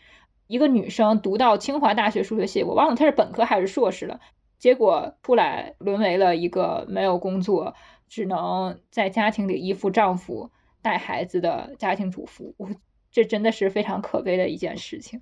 [0.46, 4.20] 一个女生读到清华大学数学系，我忘了她是本科还是硕士了，
[4.58, 7.74] 结果出来沦为了一个没有工作，
[8.08, 10.50] 只能在家庭里依附丈夫
[10.80, 12.70] 带孩子的家庭主妇，我
[13.10, 15.20] 这真的是非常可悲的一件事情。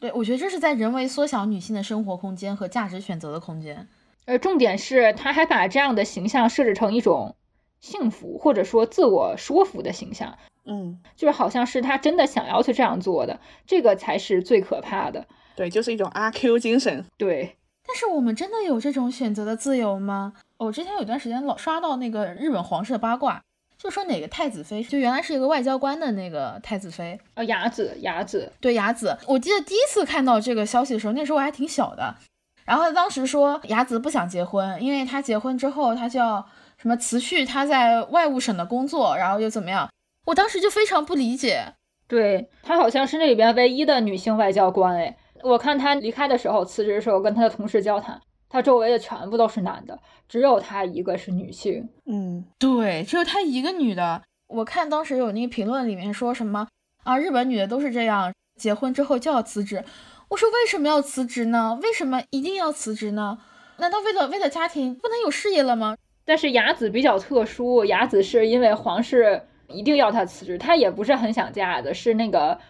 [0.00, 3.88] 对，我觉得这是在人为缩小女性的生活空间和价值选择的空间，
[4.26, 7.34] 而重点是他还把这样的形象设置成一种。
[7.80, 15.26] 幸福或者说自我说服的形象，嗯，就是好像是他真的想要去这样做的，这个才是最可怕的。
[15.54, 17.04] 对，就是一种阿 Q 精神。
[17.16, 17.56] 对，
[17.86, 20.34] 但是我们真的有这种选择的自由吗？
[20.56, 23.42] 我之前有段时间老刷到那个日本皇室的八卦，
[23.76, 29.16] 就说哪个太子妃，就原来是一个外交官的那个太子妃，哦，雅子，雅子，对，雅子。
[29.26, 32.16] 我记得第一次看到这个消息的时候，那时候我还挺小的，
[32.64, 36.44] 然后他当时说雅子不想结婚，因为她结婚之后她就要。
[36.80, 39.90] 什么辞去他在外务省的工作，然后又怎么样？
[40.26, 41.74] 我当时就非常不理解。
[42.06, 48.18] 对他好像是那里边唯一的女性外交官哎，我看他离开的时候，辞职的时候跟他的同事交谈，
[48.48, 49.98] 他周围的全部都是男的，
[50.28, 51.88] 只有他一个是女性。
[52.06, 54.22] 嗯，对，只有他一个女的。
[54.46, 56.66] 我看当时有那个评论里面说什么
[57.04, 59.84] 啊，日本女的都是这样，结婚之后就要辞职。
[60.28, 61.78] 我说为什么要辞职呢？
[61.82, 63.38] 为什么一定要辞职呢？
[63.78, 65.96] 难道为了为了家庭不能有事业了吗？
[66.28, 72.60] 但是雅子比较特殊，雅子是因为皇室一定要她辞职，她也不是很想嫁的，是那个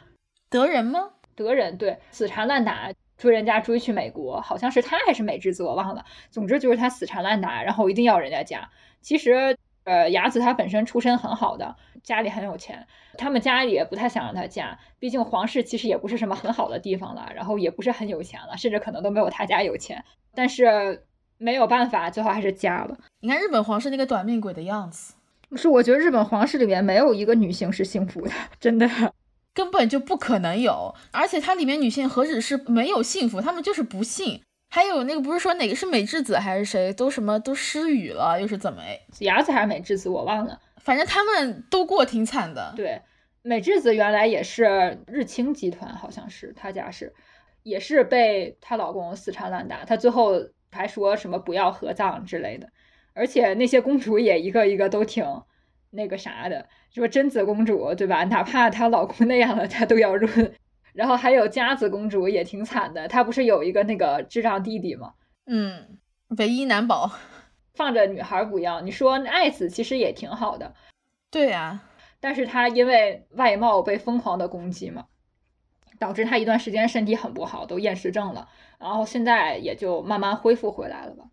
[0.48, 1.10] 德仁吗？
[1.34, 6.04] 德仁对，死缠烂打追人家追去美国，好像是他还是美智子，我忘了。
[6.30, 8.70] 总之就是他死缠烂打，然后一定要人家嫁。
[9.00, 12.86] 其实，呃，雅子她本身出身很好的，家里很有钱，
[13.16, 20.04] 他们家里也不太想让她嫁，毕竟皇室其实也不是什么很好的地方了，然后也不是很有钱了，甚至可能都没有他家有钱。
[20.32, 21.02] 但是。
[21.38, 22.96] 没有办法，最后还是加了。
[23.20, 25.14] 你看日本皇室那个短命鬼的样子，
[25.48, 28.30] 不是，我觉得日本皇室里面没有一个女性是幸福的，
[28.60, 28.88] 真的。
[29.54, 34.40] 根本就不可能有，而且它里面女性何止是没有幸福，她们就是不幸。
[34.70, 38.80] 还有那个不是说哪个是美智子还是谁，都什么都失语了，又是怎么？
[39.20, 40.60] 雅子还是美智子，我忘了。
[40.76, 42.72] 反正他们都过挺惨的。
[42.76, 43.00] 对，
[43.42, 47.12] 美智子原来也是日清集团，好像是她家是，
[47.64, 50.34] 也是被她老公死缠烂打，她最后
[50.70, 52.68] 还说什么不要合葬之类的。
[53.14, 55.24] 而且那些公主也一个一个都挺
[55.90, 56.68] 那个啥的。
[56.90, 58.24] 说贞子公主对吧？
[58.24, 60.54] 哪怕她老公那样了，她都要润。
[60.94, 65.14] 然后还有佳子公主也挺惨的，她不是有一个那个智障弟弟吗？
[65.46, 65.98] 嗯，
[66.38, 67.10] 唯一难保，
[67.74, 68.80] 放着女孩不要。
[68.80, 70.74] 你说爱子其实也挺好的，
[71.30, 71.80] 对呀。
[72.20, 75.06] 但是她因为外貌被疯狂的攻击嘛，
[76.00, 78.48] 导致她一段时间身体很不好，都厌食症了。
[78.78, 81.24] 然后现在也就慢慢恢复回来了吧。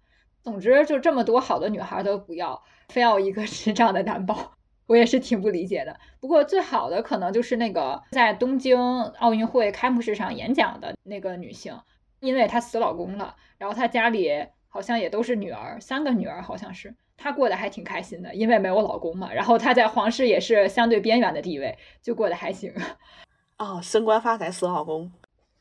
[0.42, 4.52] 总之就这么多好的女孩都不要，非要一个 智障的男宝。
[4.88, 8.80] 我也是挺不理解的，不过最好的可能就是那个在东京
[9.18, 11.76] 奥运会开幕式上演讲的那个女性，
[12.20, 22.72] 因为她死老公了，然后她家里好像也都是女儿，三个女儿好像是，她过得还挺开心的，因为没有老公嘛，然后她在皇室也是相对边缘的地位，就过得还行。
[23.58, 25.12] 哦，升官发财死老公，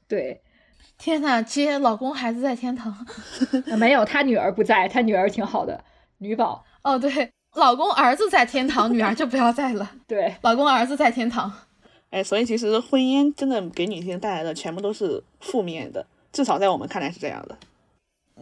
[0.06, 0.42] 对，
[0.98, 3.06] 天呐，接老公孩子在天堂，
[3.78, 5.82] 没有，他女儿不在，他女儿挺好的，
[6.18, 6.64] 女宝。
[6.82, 7.30] 哦，对。
[7.54, 9.88] 老公儿子在天堂，女儿就不要在了。
[10.08, 11.52] 对，老公儿子在天堂。
[12.10, 17.56] 哎，所以其实婚姻真的给女性带来的全部都是负面的，至少在我们看来是这样的。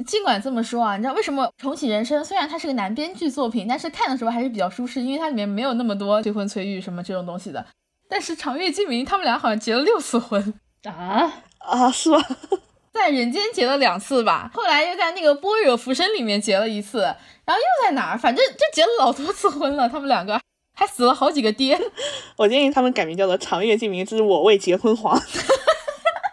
[0.07, 7.67] 尽管这么说啊，你知道为什么《重启人生》虽然它是个男编剧作品，但是看的时候还是比较舒适，因为它里面没有那么多催婚催育什么这种东西的。
[8.09, 11.31] 但是长月烬明他们俩好像结了六次婚啊
[11.65, 12.25] 啊，是吗？
[12.93, 19.89] 在人间结了两次吧，后来又在那个般若浮生里面结了一次，然后又在哪儿，反正就结了老多次婚了。
[19.89, 20.39] 他们两个
[20.75, 21.79] 还死了好几个爹。
[22.37, 25.19] 我建议他们改名叫做“长月烬明之我为结婚皇”。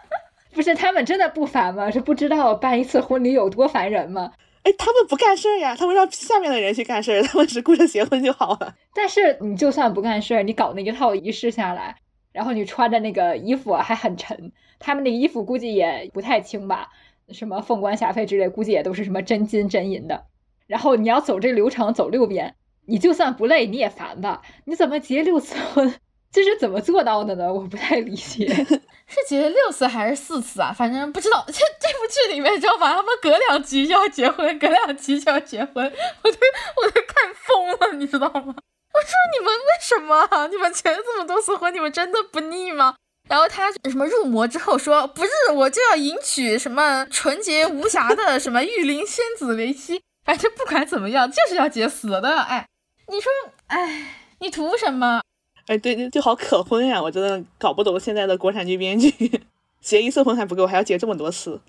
[0.52, 1.90] 不是他们真的不烦吗？
[1.90, 4.32] 是不知道办一次婚礼有多烦人吗？
[4.62, 8.74] 哎，他们不干事儿呀，他们让下面的人去干事儿，他们只顾着结婚就好了。
[8.94, 11.96] 但是你就算不干事儿，你搞那一套仪式下来。
[12.32, 16.88] 然后你穿的那个衣服还很沉，他们那衣服估计也不太轻吧？
[17.30, 20.26] 什么凤冠霞帔之类，估计也都是什么真金真银的。
[20.66, 22.54] 然后你要走这个流程走六遍，
[22.86, 24.42] 你就算不累你也烦吧？
[24.64, 25.94] 你怎么结六次婚？
[26.32, 27.52] 这是怎么做到的呢？
[27.52, 28.46] 我不太理解，
[29.06, 30.72] 是结六次还是四次啊？
[30.72, 31.44] 反正不知道。
[31.48, 32.94] 这这部剧里面知道吗？
[32.94, 36.36] 他们隔两集就要结婚，隔两集就要结婚，我都
[36.82, 38.54] 我都看疯了，你知道吗？
[38.92, 40.48] 我说你们为什么？
[40.48, 42.96] 你们结了这么多次婚，你们真的不腻吗？
[43.28, 52.40] 然后他什么入魔之后说，不是我就要迎娶什么纯洁无瑕的什么玉林仙子为妻，反正不管怎么样，就是要结死的。
[52.40, 52.66] 哎，
[53.06, 53.30] 你说，
[53.68, 54.06] 哎，
[54.40, 55.22] 你图什么？
[55.66, 57.00] 哎，对对，就好可婚呀！
[57.00, 59.42] 我真的搞不懂现在的国产剧编剧，
[59.80, 61.60] 结一次婚还不够，还要结这么多次。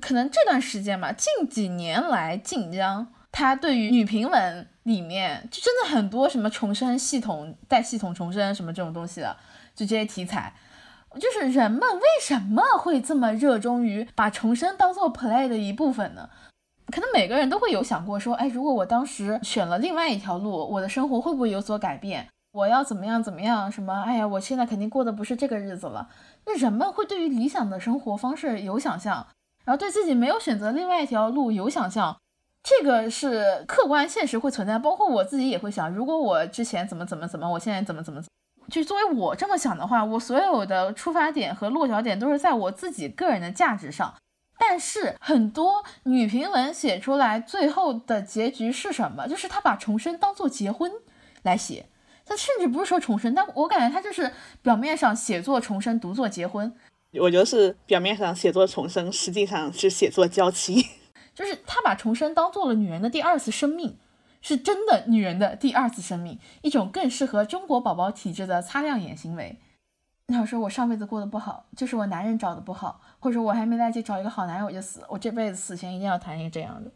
[0.00, 3.12] 可能这段时间吧，近几年来晋江。
[3.32, 9.36] 他对于女频文里面就真的很多什么重生系统带系统重生什么这种东西的，
[9.74, 10.54] 就这些题材，
[11.18, 16.28] 就是人们为什么会这么热衷于把重生当做 play 的一部分呢？
[16.88, 22.28] 可能每个人都会有想过说，哎，如果我当时选了另外一条路，我的生活会不会有所改变？
[22.52, 23.72] 我要怎么样怎么样？
[23.72, 24.02] 什么？
[24.02, 26.10] 哎呀，我现在肯定过的不是这个日子了。
[26.44, 29.26] 那人们会对于理想的生活方式有想象，
[29.64, 32.18] 然后对自己没有选择另外一条路有想象。
[32.62, 38.22] 这个是客观现实会存在，包括我自己也会想，如果我之前怎么怎么怎么，我现在怎么怎么，
[38.70, 44.14] 就作为我这么想的话，我所有的出发点和落脚点都是在我自己个人的价值上。
[44.58, 49.26] 但是很多女评文写出来最后的结局是什么？
[49.26, 50.92] 就是他把重生当做结婚
[51.42, 51.86] 来写，
[52.24, 54.30] 他甚至不是说重生，但我感觉他就是
[54.62, 56.72] 表面上写作重生，读作结婚。
[57.20, 60.86] 我觉得是表面上写作重生，实际上是写作娇妻。
[61.34, 63.96] 就是他把重生当做了女人的第二次生命，
[64.40, 69.58] 是真的女人的第二次生命，一种更适合中国宝宝体质的擦亮眼行为。
[70.28, 76.90] 你想说我上辈子过得不好，就是我男人找的不好，或者说我还没来得及找一个好男人我就死，我这辈子死前一定要谈一个这样的。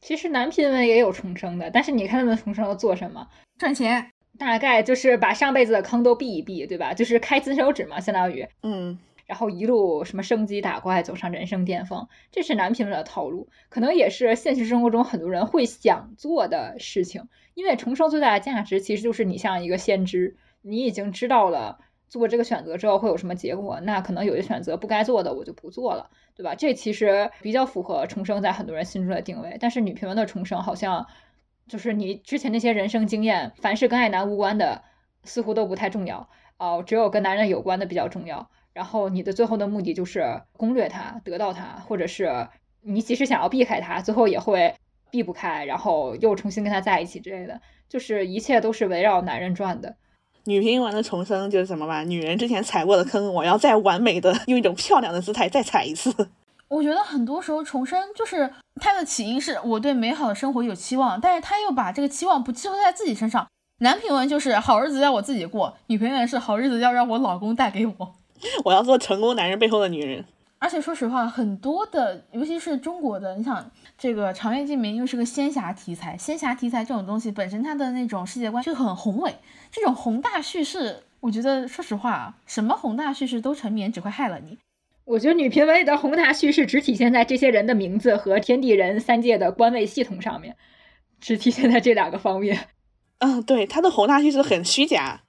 [0.00, 3.28] 其实男频文也有重生的，但是你看他们重生要做什么？
[3.58, 6.92] 赚钱，大概就是把上辈子的坑都避一避，对吧？
[6.94, 8.98] 就是开金手指嘛，相当于，嗯。
[9.26, 17.28] 然后一路什么升级打怪，走上人生巅峰，这是男频的套路，可能也是现实生活中很多人会想做的事情。
[17.54, 26.54] 因为重生最大的价值其实就是你像一个先知，你已经知道了做这个选择之后会有什么结果，那可能有些选择不该做的我就不做了，对吧？
[26.54, 29.56] 这其实比较符合重生在很多人心中的定位。
[29.60, 31.06] 但是女评文的重生好像
[31.66, 34.82] 就是你之前那些人生经验，凡是跟爱男无关的，
[35.22, 38.50] 似乎都不太重要哦，只有跟男人有关的比较重要。
[38.74, 42.48] 然后你的最后的目的就是攻略他，得到他，或者是
[42.82, 44.74] 你即使想要避开他，最后也会
[45.10, 49.94] 避不开，然后又重新跟他在一起之类的，就是一切都是围绕男人转的。
[50.46, 52.02] 女频文的重生就是什么吧？
[52.02, 56.12] 女人之前踩过的坑，我要再完美的用一种漂亮的姿态再踩一次。
[56.68, 63.46] 我觉得很多时候重生就是它的起因是我对美好的生活有期望，但是他又把这个期望不寄托在自己身上。
[63.78, 68.14] 男频文就是好日子要我自己过，女频文是好日子要让我老公带给我。
[68.64, 70.24] 我要做成功男人背后的女人。
[70.58, 79.34] 而且说实话，很多的，尤其是中国的，你想这个《长月烬明》又是个仙侠题材，仙侠题材这种东西本身它的那种世界观就很宏伟，
[79.70, 84.56] 这种宏大叙事，我觉得说实话，什么宏大叙事都沉湎只会害了你。
[85.04, 90.56] 我觉得女评文里的宏大叙事只体现在这些人的名字和天地人三界的官位系统上面，
[91.20, 92.68] 只体现在这两个方面。
[93.18, 95.23] 嗯，对，他的宏大叙事很虚假。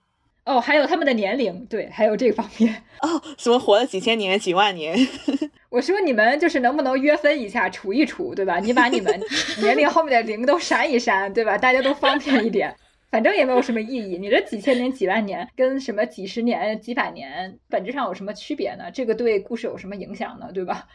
[0.46, 2.84] 哦，还有他们的年龄，对，还有这个方面。
[3.02, 4.96] 哦，什么活了几千年、几万年？
[5.70, 8.60] 我说你们就是能不能约分一下，除一除，对吧？
[8.60, 9.20] 你把你们
[9.60, 11.58] 年龄后面的零都删一删，对吧？
[11.58, 12.74] 大家都方便一点。
[13.10, 14.18] 反正也没有什么意义。
[14.18, 18.92] 你这几千年、几万年，跟什么几十年、几百年，本质上有什么区别呢？
[18.94, 20.52] 这个对故事有什么影响呢？
[20.54, 20.88] 对吧？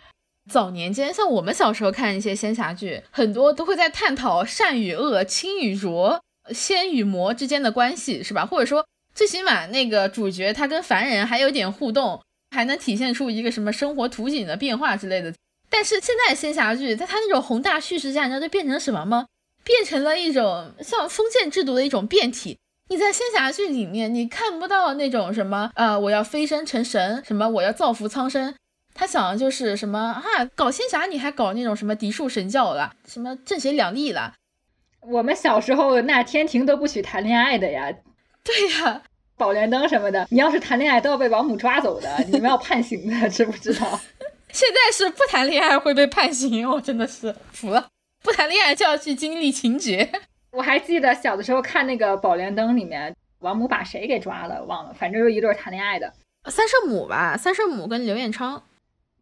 [0.48, 8.46] 早年间，像我们小时候看一些仙侠剧，很多都会在探讨善与恶、清与浊、仙与魔之间的关系，是吧？
[8.46, 8.86] 或者说。
[9.20, 15.34] 最起码那个主角他跟凡人还有点互动，还能体现出一个什么生活图景的变化之类的。
[15.68, 19.26] 但是现在仙侠剧在他那种宏大叙事下，你知道就变成什么吗？
[19.62, 22.56] 变成了一种像封建制度的一种变体。
[22.88, 28.54] 你在仙侠剧里面，你看不到那种什么呃，我要飞升成神，什么我要造福苍生。
[28.94, 34.32] 他想的就是什么啊，搞仙侠你还搞那种什么嫡庶神教了，什么正邪两立了。
[35.02, 37.92] 我们小时候那天庭都不许谈恋爱的呀。
[38.42, 39.02] 对呀，
[39.40, 43.98] 宝莲灯什么的，你要是谈恋爱都要被王母抓走的，你们要判刑的，知不知道？
[44.52, 47.88] 现在是不谈恋爱会被判刑，我真的是服了。
[48.22, 50.12] 不谈恋爱就要去经历情节。
[50.50, 56.12] 我还记得小的时候看那个宝莲灯里面，王母把谁给抓了忘了，反正就一对谈恋爱的，
[56.50, 58.62] 三圣母吧，三圣母跟刘彦昌，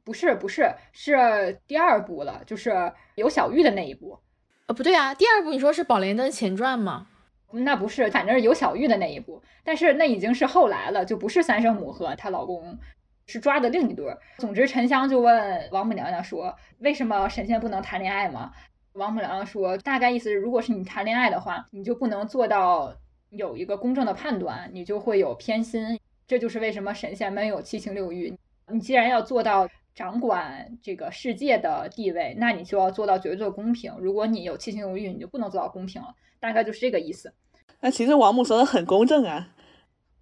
[0.03, 4.19] 不是不是是第二部了，就是有小玉的那一部。
[4.67, 7.07] 呃，不对啊，第二部你说是宝莲灯前传吗？
[7.51, 12.79] 那不是，反正是有小玉的那一部，但是那已经是后来了，就不是三圣母和她老公
[13.27, 14.19] 是抓的另一对儿。
[14.37, 18.53] 总之，沉香就问王母娘娘说：“为什么神仙不能谈恋爱吗？”
[18.93, 22.95] 王母娘娘说：“大概意思是，如果是你谈恋爱的话，你就不能做到
[23.31, 25.99] 有一个公正的判断，你就会有偏心。
[26.27, 28.37] 这就是为什么神仙们有七情六欲。
[28.71, 33.95] 你既然要做到掌管这个世界的地位，那你就要做到绝对的公平。
[33.99, 37.33] 如果你有七情六欲，你就不能做到公平了。”大概就是这个意思。
[37.81, 39.49] 那其实王母说的很公正啊。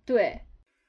[0.05, 0.43] 对，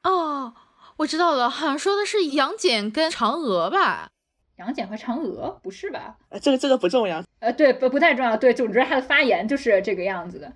[0.04, 0.54] 哦，
[0.98, 4.10] 我知道了，好像说的是杨戬跟嫦娥吧？
[4.58, 6.18] 杨戬和嫦娥不是吧？
[6.30, 7.24] 呃，这个这个不重要。
[7.40, 8.36] 呃，对，不不太重要。
[8.36, 10.52] 对，总之他的发言就是这个样子的。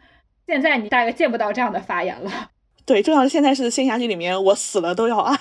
[0.48, 2.50] 现在你大概见不到这样的发言了。
[2.86, 5.38] 对，重要的现在是仙侠剧里面，我死了都要爱。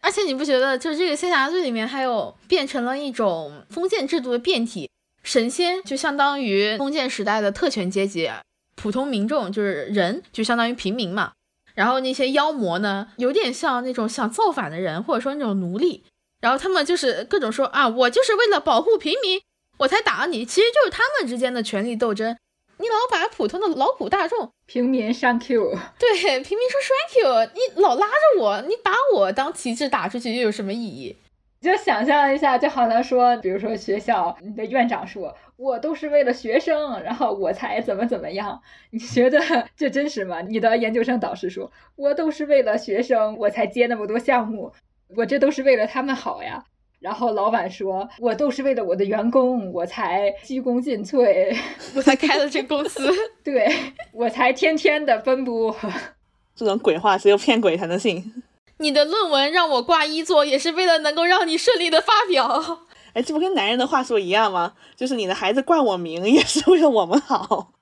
[0.00, 4.90] 而且你不觉得，就是这个仙侠剧里面还有变成了一种封建制度的变体？
[5.26, 8.30] 神仙就相当于封建时代的特权阶级，
[8.76, 11.32] 普通民众就是人，就相当于平民嘛。
[11.74, 16.04] 然后那些妖魔呢，有点像那种想造反的人，或者说那种奴隶。
[16.40, 19.40] 然后他们就是各种说啊，我就是为了保护平民，
[19.78, 20.44] 我才打你。
[20.44, 22.36] 其实就是他们之间的权力斗争。
[22.78, 31.16] 你老把普通的劳苦大众、平民上 Q，对平民说 thank you，你老拉着我，你把我当旗帜打出去又有什么意义？
[31.66, 38.62] 就想象一下，就好像说，比如说学校，你的院长说，我都是为了学生，然后我才怎么怎么样。
[38.90, 39.40] 你觉得
[39.76, 40.42] 这真实吗？
[40.42, 44.72] 你的研究生导师说，我都是为了学生，我才接那么多项目，
[45.16, 46.62] 我这都是为了他们好呀。
[47.00, 51.52] 然后老板说，我都是为了我的员工，我才鞠躬尽瘁，
[51.96, 53.10] 我才开了这公司，
[53.42, 53.68] 对
[54.12, 55.74] 我才天天的奔波。
[56.54, 58.44] 这种鬼话只有骗鬼才能信。
[58.78, 62.86] 你的论文让我挂一作，也是为了能够让你顺利的发表。
[63.14, 64.74] 哎，这不跟男人的话术一样吗？
[64.94, 67.72] 就是你的孩子冠我名，也是为了我们好。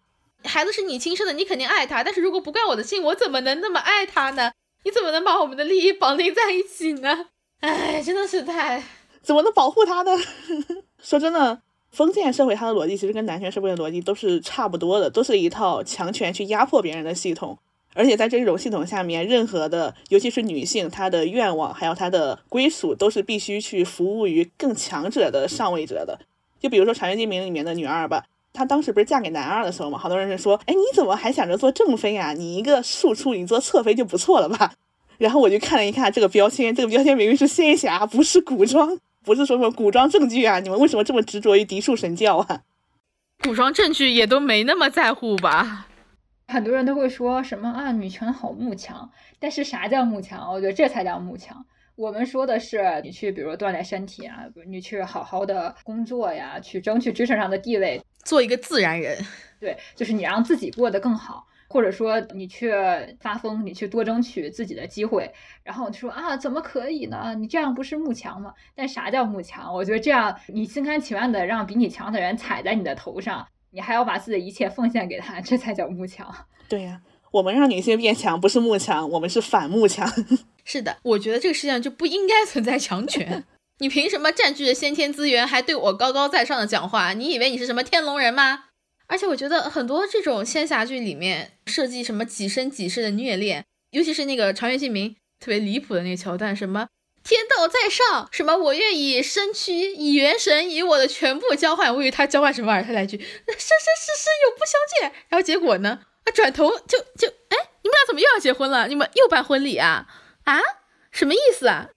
[0.45, 2.05] 孩子是你亲生的，你肯定爱他。
[2.05, 4.53] 但是如果不冠我的姓，我怎么能那么爱他呢？
[4.85, 7.27] 你怎么能把我们的利益绑定在一起呢？
[7.61, 8.83] 哎，真的是太……
[9.23, 10.13] 怎么能保护他呢？
[11.03, 17.59] 说真的，封建社会它的逻辑其实跟男权社会的逻辑都是差不多的，都是一套强权去压迫别人的系统。
[17.95, 26.19] 而且在这种系统下面，任何的，尤其是女性，她的愿望还有她的归属，都是必须去服务于更强者的上位者的。
[26.61, 32.33] 就比如说《长月烬明》里面的女二吧，她当时不是嫁给男二的时候嘛，好多人是说，哎，你怎么还想着做正妃啊？
[32.33, 34.73] 你一个庶出，你做侧妃就不错了吧？
[35.19, 40.59] 然后我就看了一看这个标签，这个标签明明是仙侠，不是古装，不是说什么古装正剧啊？
[40.59, 42.63] 你们为什么这么执着于嫡庶神教啊？
[43.45, 45.87] 古装正剧也都没那么在乎吧？
[46.47, 50.53] 很多人都会说什么啊，女权好慕强，但是啥叫慕强？
[50.53, 51.65] 我觉得这才叫慕强。
[51.97, 59.17] 我们说的是你去，比如锻炼身体啊，你去好好的工作呀，去争取职场上的地位，做一个自然人。
[59.61, 62.73] 对，就是你让自己过得更好，或者说你去
[63.21, 65.33] 发疯，你去多争取自己的机会。
[65.63, 67.35] 然后说啊，怎么可以呢？
[67.39, 68.53] 你这样不是慕强吗？
[68.75, 69.73] 但啥叫慕强？
[69.73, 73.47] 我觉得这样你心甘情愿的让比你强的人踩在你的头上。
[73.75, 76.33] 你还要把自己的一切奉献给他，这才叫慕强。
[76.69, 77.01] 对呀，
[77.33, 80.09] 我们让女性变强不是慕强，我们是反慕强。
[80.65, 83.45] 是的，我觉得这个世界上就不应该存在强权。
[83.81, 87.13] 你凭什么占据着先天资源，还对我高高在上的讲话？
[87.13, 88.67] 你以为你是什么天龙人吗？
[89.07, 95.11] 而且我觉得很多这种仙侠剧里面设计什么几生几世的虐恋，尤其是那个《长月烬明》
[95.41, 96.87] 特别离谱的那个桥段，什么。
[97.25, 98.55] 天道在上，什么？
[98.55, 101.93] 我愿以身躯，以元神，以我的全部交换。
[101.93, 102.83] 我以为他交换什么？
[102.83, 105.13] 他来句生生世世永不相见。
[105.31, 106.01] 然后结果呢？
[106.25, 108.89] 啊，转头就就哎，你们俩怎么又要结婚了？
[108.89, 110.07] 你们又办婚礼啊？
[110.45, 110.61] 啊？
[111.11, 111.89] 什么意思啊？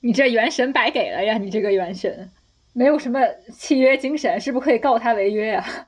[0.00, 1.38] 你这元神白给了呀！
[1.38, 2.30] 你这个元神
[2.72, 3.20] 没有什么
[3.56, 5.86] 契约精神，是不是可以告他违约呀？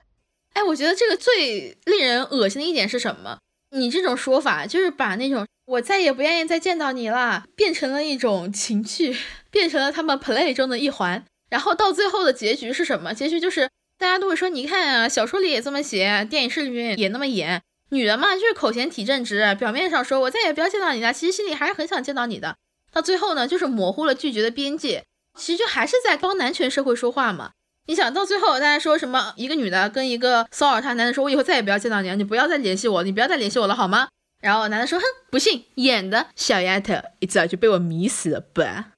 [0.55, 3.39] 哎，我觉得这个最令人恶心的一点是什么？
[3.73, 5.45] 你这种说法就是把那种。
[5.67, 9.17] 我再也不愿意再见到你了，变成了一种情趣，
[9.51, 11.25] 变成了他们 play 中的一环。
[11.51, 13.13] 然后到最后的结局是什么？
[13.13, 22.57] 结局就是大家都会说，你看啊，小说里也这么写，电影视里面也那么演，女的嘛就是口嫌体正直，表面上说我再也不要见到你了，其实心里还是很想见到你的。
[22.93, 25.05] 到最后呢，就是模糊了拒绝的边界，
[25.37, 27.51] 其实就还是在帮男权社会说话嘛。
[27.89, 29.35] 你想到最后大家说什么？
[29.37, 34.09] 一个女的跟一个骚扰她男的说，我以后再也不要见到你了，你不要再联系我，你不要再联系我了，好吗？
[34.47, 38.93] 然后男的说：“哼，不信，演的小丫头一早就被我迷死了吧？”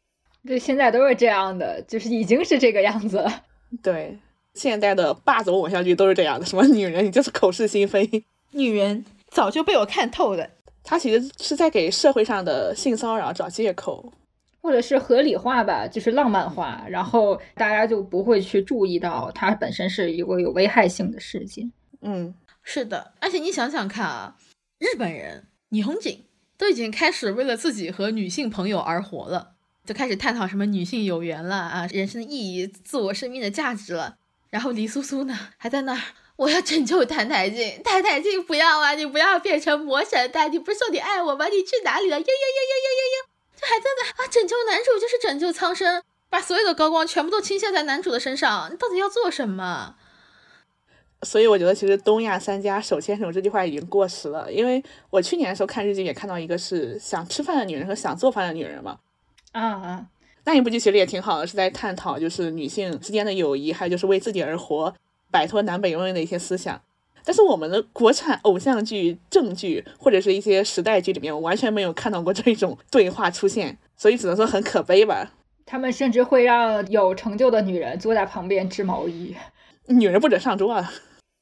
[0.47, 3.45] 对，现在都是这样的，就是已经是这个样子了。
[3.83, 4.19] 对，
[4.53, 10.47] 现在的霸总偶像剧都是这样的，什么女人你就是口是心非，女人早就被我看透了。
[10.85, 14.13] 他其实是在给社会上的性骚扰找借口，
[14.61, 21.73] 或者是合理化吧，就是浪漫化，然后大家就不会去注意到它本身是一个有危害性的事情。
[22.03, 24.37] 嗯，是的，而且你想想看啊。
[24.79, 26.25] 日本人霓虹景
[26.57, 29.55] 都已经开始为了自己和女性朋友而活了，
[29.85, 34.17] 就开始探讨什么女性有缘了啊，人生的意义、自我生命的价值了。
[34.51, 36.01] 然后黎苏苏呢，还在那儿，
[36.37, 41.47] 我要拯救太太镜，太太镜不要啊，你不要变成魔神蛋，你不是说你爱我吗？
[41.47, 42.19] 你去哪里了？
[42.19, 43.29] 呦呦呦呦呦呦呦，
[43.61, 49.97] 这还在那啊，拯救男主就是拯救苍生，把所有的高光全部都倾泻在男主的身上，你到底要做什么？
[51.23, 54.53] 所以我觉得，其实东亚三家手牵手这句话已经过时了。
[54.53, 58.99] 因为我去年的时候看日剧，也看到一个是想吃饭的女人和想做饭的女人嘛。
[59.51, 60.07] 啊啊，
[60.45, 64.95] 那一部剧其实也挺好的，是在探讨就是女性之间的友谊，还有就是为自己而活，
[65.31, 66.81] 摆脱南北庸的一些思想。
[67.25, 75.33] 但是我们的国产偶像剧、正剧或者是一些时代剧里面，我完全没有看到过这种对话出现，所以只能说很可悲吧。
[75.67, 79.35] 他们甚至会让有成就的女人坐在旁边织毛衣，
[79.87, 80.91] 女人不准上桌啊。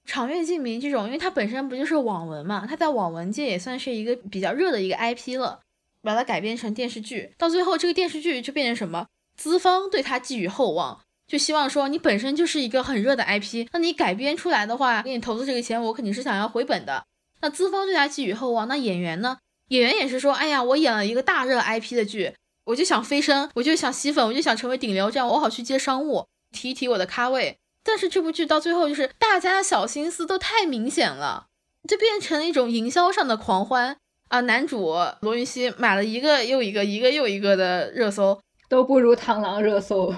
[0.07, 5.61] 长月烬明这种，因为它本身不就是网文嘛，它在网文界也算是一个比较热的一个 IP 了，
[6.03, 9.07] 把它改编成电视剧，到最后这个电视剧就变成什么？
[9.37, 17.05] 资方对它寄予厚望，就希望说你本身就是一个很热的 IP，那你改编出来的话，给你投资这个钱，我肯定是想要回本的。
[17.41, 19.39] 那资方对他寄予厚望，那演员呢？
[19.69, 22.33] 演员也是说，哎呀，我演了一个大热 IP 的剧，
[22.67, 27.59] 我就想飞升，我就想吸粉，我就想成为顶流，这样我好去接商务，提一提我的咖位。
[27.87, 31.47] 但是这部剧到最后就是大家的小心思都太明显了，
[31.89, 33.97] 就变成了一种营销上的狂欢
[34.29, 34.41] 啊！
[34.41, 40.13] 男主罗云熙买了一个又一个，一个又一个的热搜，都不如螳螂热搜。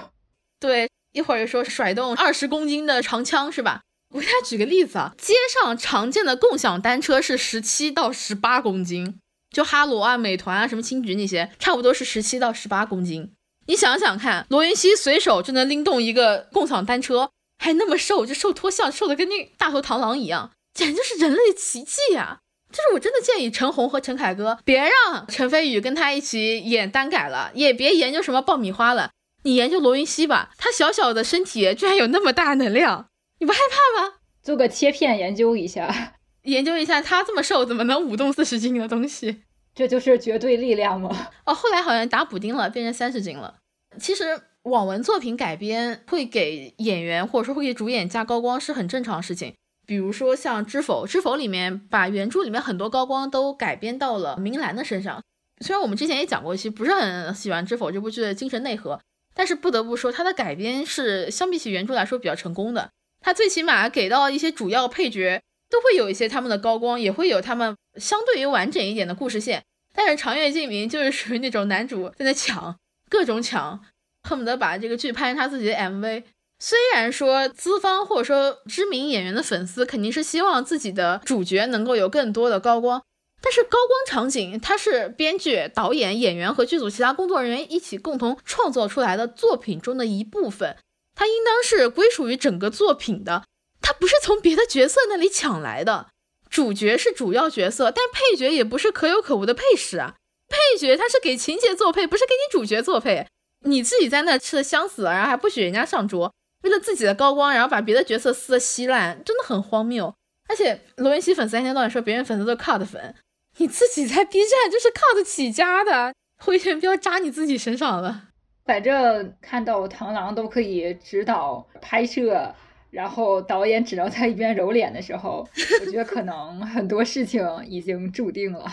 [0.59, 3.81] 对，一会儿又说甩动二十公斤的长枪是吧？
[4.15, 9.19] 我给大家举个例子啊，街上常见的共享单车是十七到十八公斤，
[9.51, 13.31] 就哈罗啊、美团啊、什么青桔那些，差不多是十七到十八公斤。
[13.67, 17.29] 你想想看，罗云熙随手就能拎动一个共享单车。
[17.59, 22.39] 还那么瘦，就瘦脱相，瘦的跟那大头螳螂一样，简直就是人类奇迹呀！
[22.71, 29.11] 就是我真的建议陈红和陈凯歌别让陈飞宇跟他一起演单改了，也别研究什么爆米花了，
[29.43, 33.07] 你研究罗云熙吧，他小小的身体居然有那么大能量，
[33.39, 34.13] 你不害怕吗？
[34.41, 36.13] 做个切片研究一下，
[36.43, 39.41] 研究一下他这么瘦怎么能舞动四十斤的东西？
[39.75, 41.09] 这就是绝对力量吗？
[41.45, 43.55] 哦，后来好像打补丁了，变成三十斤了。
[43.99, 49.53] 其实网文作品改编会给演员或者说会给主演加高光是很正常的事情。
[49.87, 55.23] 比如说像《知否》，《知否》里面把原著里面很多高光都改编到了明兰的身上。
[55.61, 59.01] 虽然我们之前也讲过，其实不是很喜欢《知否》这部剧的精神内核，
[59.33, 62.89] 但是不得不说它的改编是相比起原著来说比较成功的。
[63.21, 69.63] 它最起码给到一些主要配角都会有一些他们的高光，也会有他们相对于完整一点的故事线。
[69.93, 72.77] 但是《长月烬明》就是属于那种男主在那抢，
[73.09, 73.81] 各种抢，
[74.23, 76.23] 恨不得把这个剧拍成他自己的 MV。
[76.59, 83.01] 虽然说资方或者说知名演员的粉丝肯定是希望自己的主角能够有更多的高光，
[83.41, 90.75] 但是高光场景它是编剧、导演、演员和剧组其他工作人员一起共同创作出来的作品中的一部分，
[91.15, 93.45] 它应当是归属于整个作品的，
[93.81, 96.07] 它不是从别的角色那里抢来的。
[96.49, 100.15] 主角是主要角色，但配角也不是可有可无的配饰啊，
[100.49, 103.27] 配角他是给情节做配，不是给你主角做配。
[103.65, 106.33] 你自己在那吃的香死了，然后还不许人家上桌。
[106.63, 110.13] 为了自己的高光，然后把别的角色撕的稀烂，真的很荒谬。
[110.49, 113.15] 而且罗云熙粉丝一天到晚说别人粉丝都是 cut 粉，
[113.57, 116.13] 你自己在 B 站就是 cut 起家的，
[116.43, 118.23] 回旋镖扎你自己身上了。
[118.65, 122.53] 反正看到螳螂都可以指导拍摄，
[122.91, 125.47] 然后导演只能在一边揉脸的时候，
[125.81, 128.69] 我觉得可能很多事情已经注定了，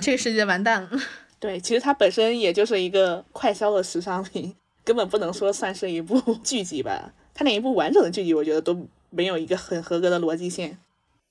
[0.00, 0.90] 这个世界完蛋了。
[1.40, 4.54] 对，其实它本身也就是一个快消的时尚品。
[4.84, 10.78] 根本不能说算是一部剧集吧，它连一部完整的剧集，我觉得都没有一个很合格的逻辑线。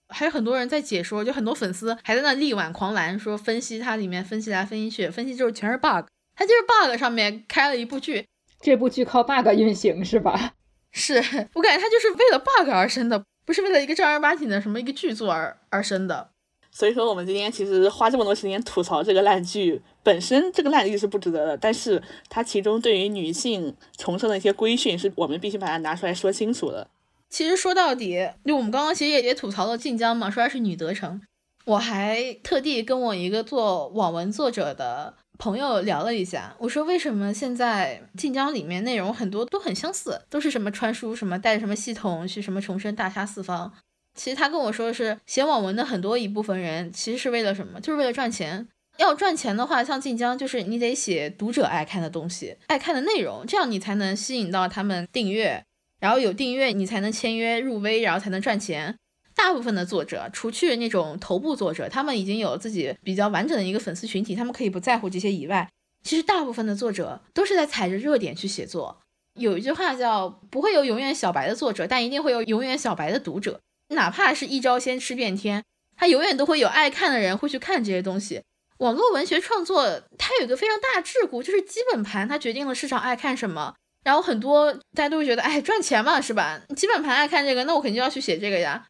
[0.10, 6.06] 还有很多人在解说，就很多粉丝还在那力挽狂澜，说分析它里面分析来分析去，分析就是全是 bug，
[6.36, 8.28] 它就是 bug 上面开了一部剧，
[8.62, 10.54] 这部剧靠 bug 运行是吧？
[10.94, 11.16] 是
[11.56, 16.30] 我感觉它就是为了 bug 而生的，不是为了一个正儿八经的什么一个剧作而而生的。
[16.70, 21.58] 所以说，我们今天其实花这么多时间吐槽这个烂剧本身，这个烂剧是不值得的。
[21.58, 26.88] 但是它其中对于女性重生的一些规训，是我们必须把它拿出来说清楚的。
[27.30, 31.22] 其实说到底，就我们刚刚其实也也吐槽了晋江嘛，说它是女德城。
[31.66, 43.74] 我还特地跟我一个做网文作者的朋友聊了一下，我说为什么现在晋江里面内容很多都很相似，都是什么穿书什么带着什么系统去什么重生大杀四方。
[44.16, 47.82] 其实他跟我说的是，写网文的很多一部分人，其实是为了什么？
[47.82, 48.70] 就是为了赚钱。
[48.98, 55.64] 要赚钱的话，像晋江，就是你得写读者爱看的东西，爱看的内容，这样你才能吸引到他们订阅，
[56.00, 58.96] 然后有订阅，你才能签约入微，然后才能赚钱。
[59.36, 65.70] 大部分的作者，除去那种头部作者，他们已经有自己比较完整的一个粉丝群体，他们可以不在乎这些以外，
[66.04, 69.00] 其实大部分的作者都是在踩着热点去写作。
[69.36, 73.62] 有一句话叫“不会有永远小白的作者，但一定会有永远小白的读者”。
[73.94, 75.64] 哪怕是一招鲜吃遍天，
[75.96, 78.42] 他永远都会有爱看的人会去看这些东西。
[78.80, 83.74] 网络文学创作它有一个非常大的桎梏，就是基本盘它决定了市场爱看什么。
[84.04, 86.62] 然后很多大家都会觉得，哎，赚钱嘛，是吧？
[86.76, 88.86] 基本盘爱看这个，那我肯定要去写这个呀。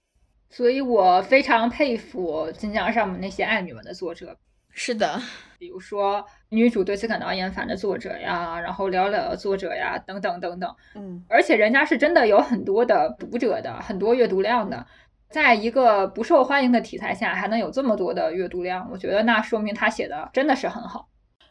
[0.50, 4.38] 所以我非常佩服晋江上面那些爱女文的作者。
[4.70, 5.20] 是的，
[5.58, 10.76] 比如说女主对此感到厌烦的作者呀，然后聊聊作者呀，等等等等。
[10.94, 14.86] 嗯，而且人家是真的有很多的读者的，很多阅读量的，
[15.30, 21.08] 在一个不受欢迎的题材下还能有这么多的阅读量，我觉得那说明他写的真的是很好。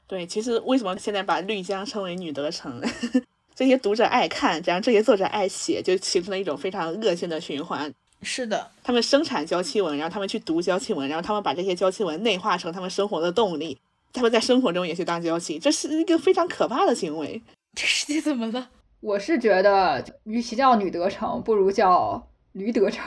[0.06, 2.80] 对，其实为什么现在把绿江称为女德城？
[3.54, 7.92] 这些读者爱看，然后这些作者爱写，就形成了一种非常恶性的循环。
[8.22, 13.78] 是的，他们生产娇妻文，然后他们去读娇妻文，然后他们把这些娇妻文内化成他们生活的动力，
[14.12, 17.42] 他们在生活中也去当娇妻，这是一个非常可怕的行为。
[17.74, 18.68] 这世界怎么了？
[19.00, 23.04] 我是觉得，与其叫女德城，不如叫驴德城。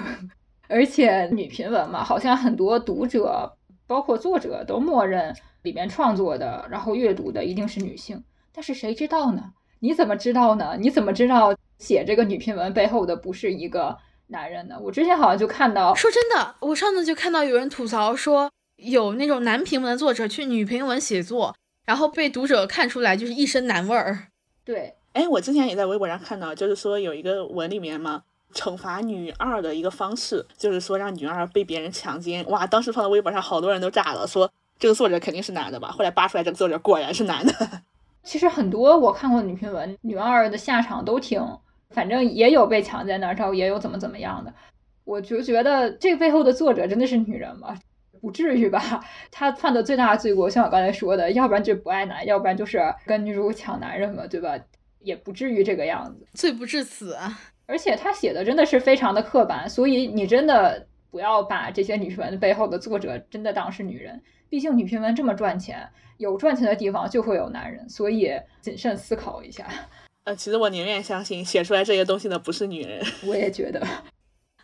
[0.70, 3.52] 而且女频文嘛，好像很多读者，
[3.86, 8.24] 包括作者，都默认里面创作的，然后阅读的一定是女性。
[8.54, 9.52] 但是谁知道呢？
[9.80, 10.78] 你怎么知道呢？
[10.80, 13.98] 你怎么知道写这个女频文背后的不是一个？
[14.32, 21.56] 男人呢，我之前好像就看到，说真的，我上次就看到有人吐槽说，有那种男频文作者去女频文写作，
[21.88, 24.28] 然后被读者看出来就是一身男味儿。
[24.64, 28.22] 对，哎，我之前也在微博上看到，就是说有一个文里面嘛，
[28.54, 32.46] 惩罚女二的一个方式，就是说让女二被别人强奸。
[32.50, 35.90] 哇，当时放在微博上，好多人都炸了，说这个作者肯定是男的吧？
[35.90, 37.54] 后来扒出来，这个作者果然是男的。
[38.24, 41.42] 其实很多我看过女评文，女二的下场都挺。
[41.92, 44.54] 反正也有被强在那儿，然后也有怎么怎么样的，
[45.06, 47.76] 我就觉得这个背后的作者真的是女人吗？
[48.22, 49.04] 不至于吧？
[49.32, 54.56] 她犯的最大的罪过，像我刚才说的，要不然就不爱男，要不然就是跟女主抢男人嘛，对吧？
[55.00, 57.40] 也不至于这个样子，罪不至死啊。
[57.70, 64.20] 而且他写的真的是非常的刻板，所以你真的不要把这些女权文背后的作者真的当是女人。
[64.50, 65.88] 毕竟女权文这么赚钱，
[66.18, 69.68] 有赚钱的地方就会有男人，所以谨慎思考一下。
[70.26, 73.06] 呃，其实我宁愿相信写出来这些东西的不是女人。
[73.28, 73.86] 我也觉得。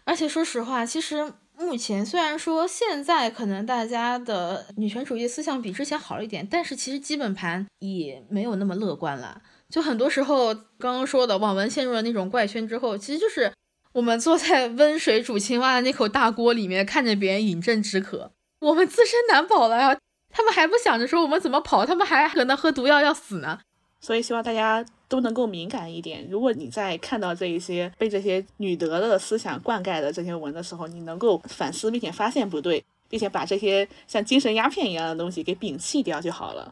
[0.04, 9.42] 而且说实话，其实目前虽然说现在可能大家的女权主义思想比之前好一点，但是其实基本盘也没有那么乐观了。
[9.70, 13.52] 就很多时候刚刚说的网文陷入了那种怪圈之后，其实就是
[13.94, 19.98] 我们坐在温水煮青蛙的那口大锅里面，看着别人饮鸩止渴，我们自身难保了呀。
[20.30, 23.60] 他们还不想着说我们怎么跑，他们还搁那喝毒药要死呢。
[24.02, 26.28] 所以希望大家都能够敏感一点。
[26.30, 36.72] 如果你在看到这一些被这些女德的思想灌溉的这些文的时候，你能够反思并且发现不对，并且把这些像精神鸦片一样的东西给摒弃掉就好了。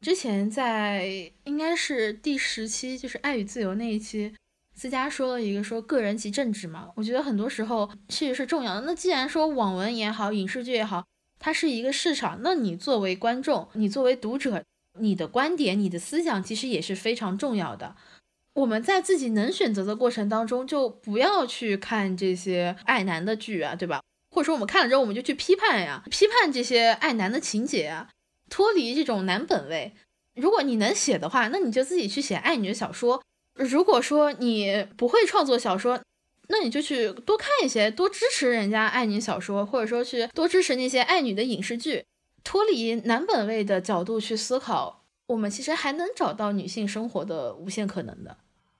[0.00, 4.34] 之前在应该是第十期，就是爱与自由那一期，
[4.74, 8.82] 思佳说了一个说个人及政治嘛，我觉得很多时候其实是重要的。
[8.82, 11.04] 那既然说网文也好，影视剧也好，
[11.38, 14.62] 它是一个市场，那你作为观众，你作为读者。
[14.98, 17.94] 你的观点、你的思想其实也是非常重要的。
[18.54, 24.02] 我们在自己能选择的过程当中，就不要去看这些爱男的剧啊，对吧？
[24.32, 28.08] 或者说我们看了之后，我们就去批判呀，批判这些爱男的情节啊，
[28.50, 29.94] 脱离这种男本位。
[30.34, 33.22] 如果你能写的话，那你就自己去写爱女的小说。
[33.54, 35.98] 如果说你不会创作小说，
[36.48, 42.04] 那你就去多看一些，多支持人家爱女小说，或者说去多支持那些爱女的影视剧。
[42.42, 48.38] 脱离男本位的角度去思考，我们其实还能找到女性生活的无限可能的。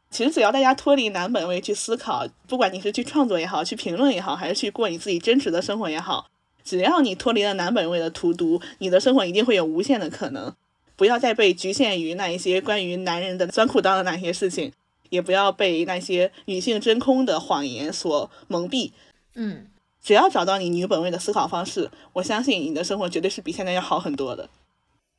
[0.08, 6.26] 其实只要大家脱离男本位去思考，不管你是去创作也好，去评论也好，还是去过你自己真实的生活也好，
[6.64, 10.54] 只要你脱离了男本位的荼毒，你的生活一定会有无限的可能。
[10.96, 14.72] 不要再被局限于那一些关于男人的钻裤裆的那些事情，
[15.08, 18.92] 也不要被那些女性真空的谎言所蒙蔽。
[19.34, 19.66] 嗯。
[20.02, 24.48] 只要找到你女本位的思考方式，我相信你的生活绝对是比现在要好很多的。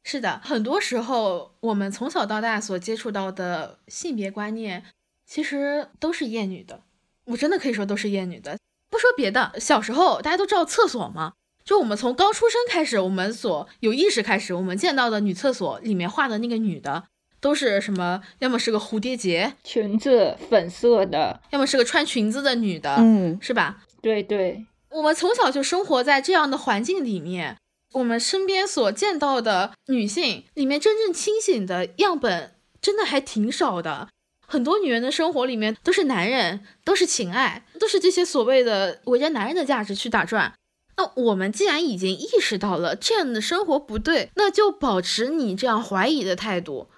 [0.04, 4.84] 是的，很多时候我们从小到大所接触到的性别观念，
[5.28, 6.82] 其实都是厌女的。
[7.26, 8.58] 我真的可以说都是厌女的。
[8.92, 11.34] 不说别的，小时候大家都知道厕所吗？
[11.64, 17.06] 就我们从刚出生开始，我们所有意识开始，我们见到的女厕所里面画的那个女的，
[17.40, 18.22] 都是什么？
[18.40, 23.84] 要么是个蝴蝶结裙子，粉色的；要么是个穿裙子的女的，嗯，是吧？
[24.02, 24.66] 对对。
[24.90, 27.58] 我们从小就生活在这样的环境里面，
[27.94, 34.10] 我们身边所见到的女性里面，真正清醒的样本真的还挺少的。
[34.52, 40.53] 很多女人的生活里面都是男人，都是情爱，都是这些所谓的围着男人的价值去打转。
[40.98, 46.90] 那我们既然已经意识到了这样的生活不对，那就保持你这样怀疑的态度，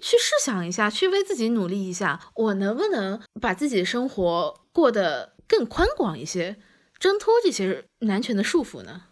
[0.00, 6.58] 去试想一下，去为自己努力一下，我能不能把自己的生活过得更宽广一些？
[7.00, 9.02] 挣脱这些男权的束缚呢？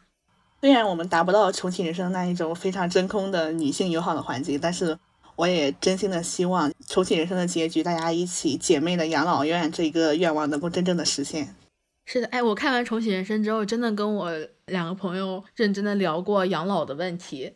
[0.60, 4.96] 虽然我们达不到重启人生那一种非常真空的女性友好的环境，但是
[5.39, 11.55] 我也真心的希望重启人生的结局，大家一起姐妹的养老院这一个愿望能够真正的实现。
[12.06, 14.32] 是的，哎，我看完重启人生之后，真的跟我
[14.66, 17.52] 两个朋友认真的聊过养老的问题。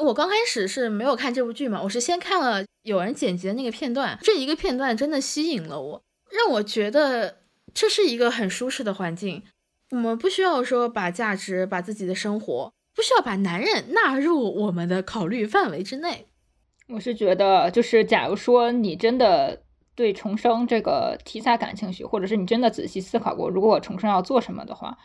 [0.00, 6.02] 我刚开始是没有看这部剧嘛，我是先看了有人剪辑的那个片段，这一个片段真的吸引了我，
[6.32, 7.42] 让我觉得
[7.72, 9.44] 这是一个很舒适的环境。
[9.90, 16.26] 我们不需要说把价值、把自己的生活，不需要把男人纳入我们的考虑范围之内。
[16.92, 19.62] 我是觉得，就是假如说你真的
[19.94, 24.98] 对重生这个题材感兴趣，或者是你真的仔细思考过，如果我重生要做什么的话，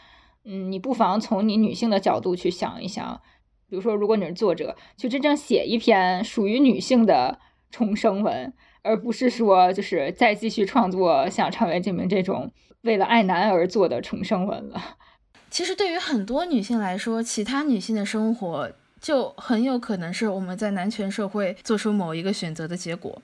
[0.44, 3.22] 嗯，你不妨从你女性的角度去想一想。
[3.68, 7.40] 比如说，如果你是作者，去真正写一篇属于女性的
[7.72, 8.54] 重生文，
[8.84, 12.52] 而不是说就是再继续创作像长月烬明这种。
[12.84, 14.98] 为了爱男而做的重生文了。
[15.50, 18.72] 其实对于很多女性来说，其他女性的生活
[19.02, 23.22] 就很有可能是我们在男权社会做出某一个选择的结果。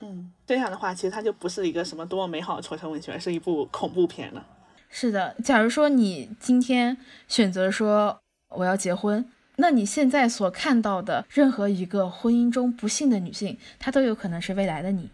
[0.00, 4.46] 嗯，这样的话，其实它就不是一个什么多么美好的重生文学，而是一部恐怖片了。
[4.90, 6.96] 是的，假如说你今天
[7.26, 8.18] 选择说
[8.56, 9.24] 我要结婚，
[9.56, 15.10] 那你现在所看到的任何一个婚姻中不幸的女性，她都有可能是未来的你。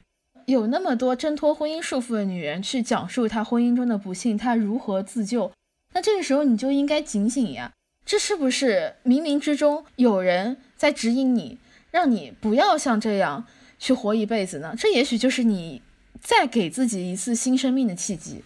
[0.46, 5.52] 有那么多挣脱婚姻束缚的女人去讲述她婚姻中的不幸，她如何自救？
[5.94, 7.70] 那这个时候你就应该警醒呀！
[8.04, 11.58] 这是不是冥冥之中有人在指引你，
[11.90, 13.46] 让你不要像这样
[13.78, 14.74] 去活一辈子呢？
[14.76, 15.80] 这也许就是你
[16.20, 18.44] 再给自己一次新生命的契机。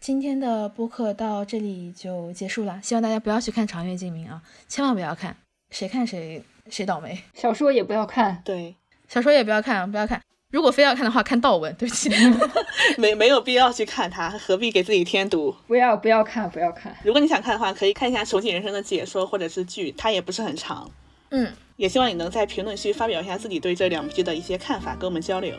[0.00, 5.36] 今天的播客到这里就结束了，希望大家不要去看《长月烬明》啊，千万不要看，
[5.70, 7.20] 谁看谁谁倒霉。
[7.34, 8.76] 小说也不要看，对，
[9.08, 10.22] 小说也不要看，不要看。
[10.50, 12.10] 如果非要看的话，看道文，对不起。
[12.96, 15.54] 没没有必要去看它，何必给自己添堵？
[15.66, 16.96] 不要不要看，不要看。
[17.04, 20.90] 如果你想看的话，可以看一下《重启人生》的解说或者是剧，它也不是很长。
[21.30, 25.54] 嗯，也希望你能在评论区发表一下自己对这两部剧的一些看法，跟我们交流。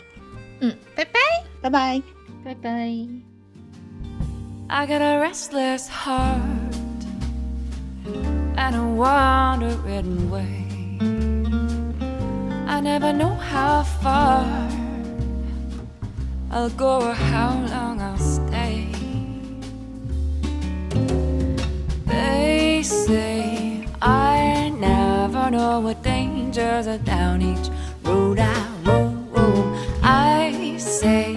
[0.61, 1.19] 嗯，拜拜，
[1.61, 2.01] 拜拜，
[2.43, 2.69] 拜拜。
[4.71, 6.39] I got a restless heart
[8.55, 10.65] and a wandering way.
[12.67, 14.45] I never know how far
[16.51, 18.87] I'll go or how long I'll stay.
[22.07, 27.69] They say I never know what dangers are down each
[28.03, 29.29] road I roam.
[30.01, 31.35] I say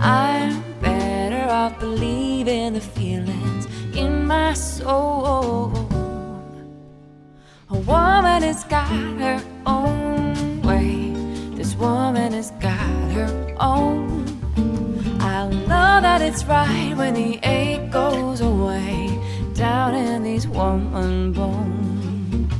[0.00, 5.70] I'm better off believing the feelings in my soul.
[7.70, 11.12] A woman has got her own way.
[11.54, 14.19] This woman has got her own.
[15.90, 19.10] Know that it's right when the ache goes away
[19.54, 22.54] down in these woman bones.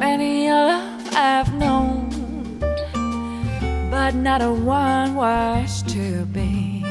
[0.00, 2.10] Many a love I've known,
[3.88, 6.82] but not a one was to be.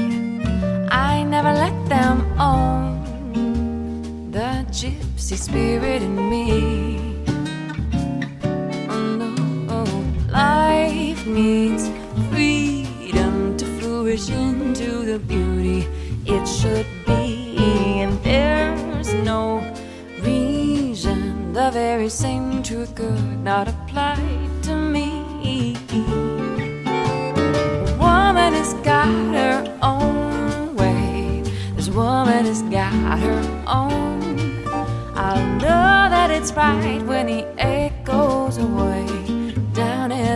[0.89, 7.12] I never let them own the gypsy spirit in me.
[10.33, 11.89] Life needs
[12.31, 15.87] freedom to flourish into the beauty
[16.25, 17.55] it should be,
[18.01, 19.61] and there's no
[20.21, 24.17] reason the very same truth could not apply
[24.63, 25.77] to me.
[27.87, 29.07] A woman has got
[29.39, 31.43] her own way.
[31.75, 34.23] This woman has got her own.
[35.15, 39.22] I'll know that it's right when the ache goes away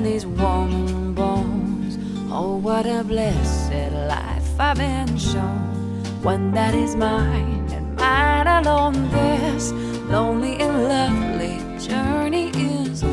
[0.08, 1.98] these woman bones.
[2.32, 6.02] Oh, what a blessed life I've been shown.
[6.24, 9.10] One that is mine and mine alone.
[9.10, 9.74] This
[10.10, 11.56] lonely and lovely
[11.88, 13.04] journey is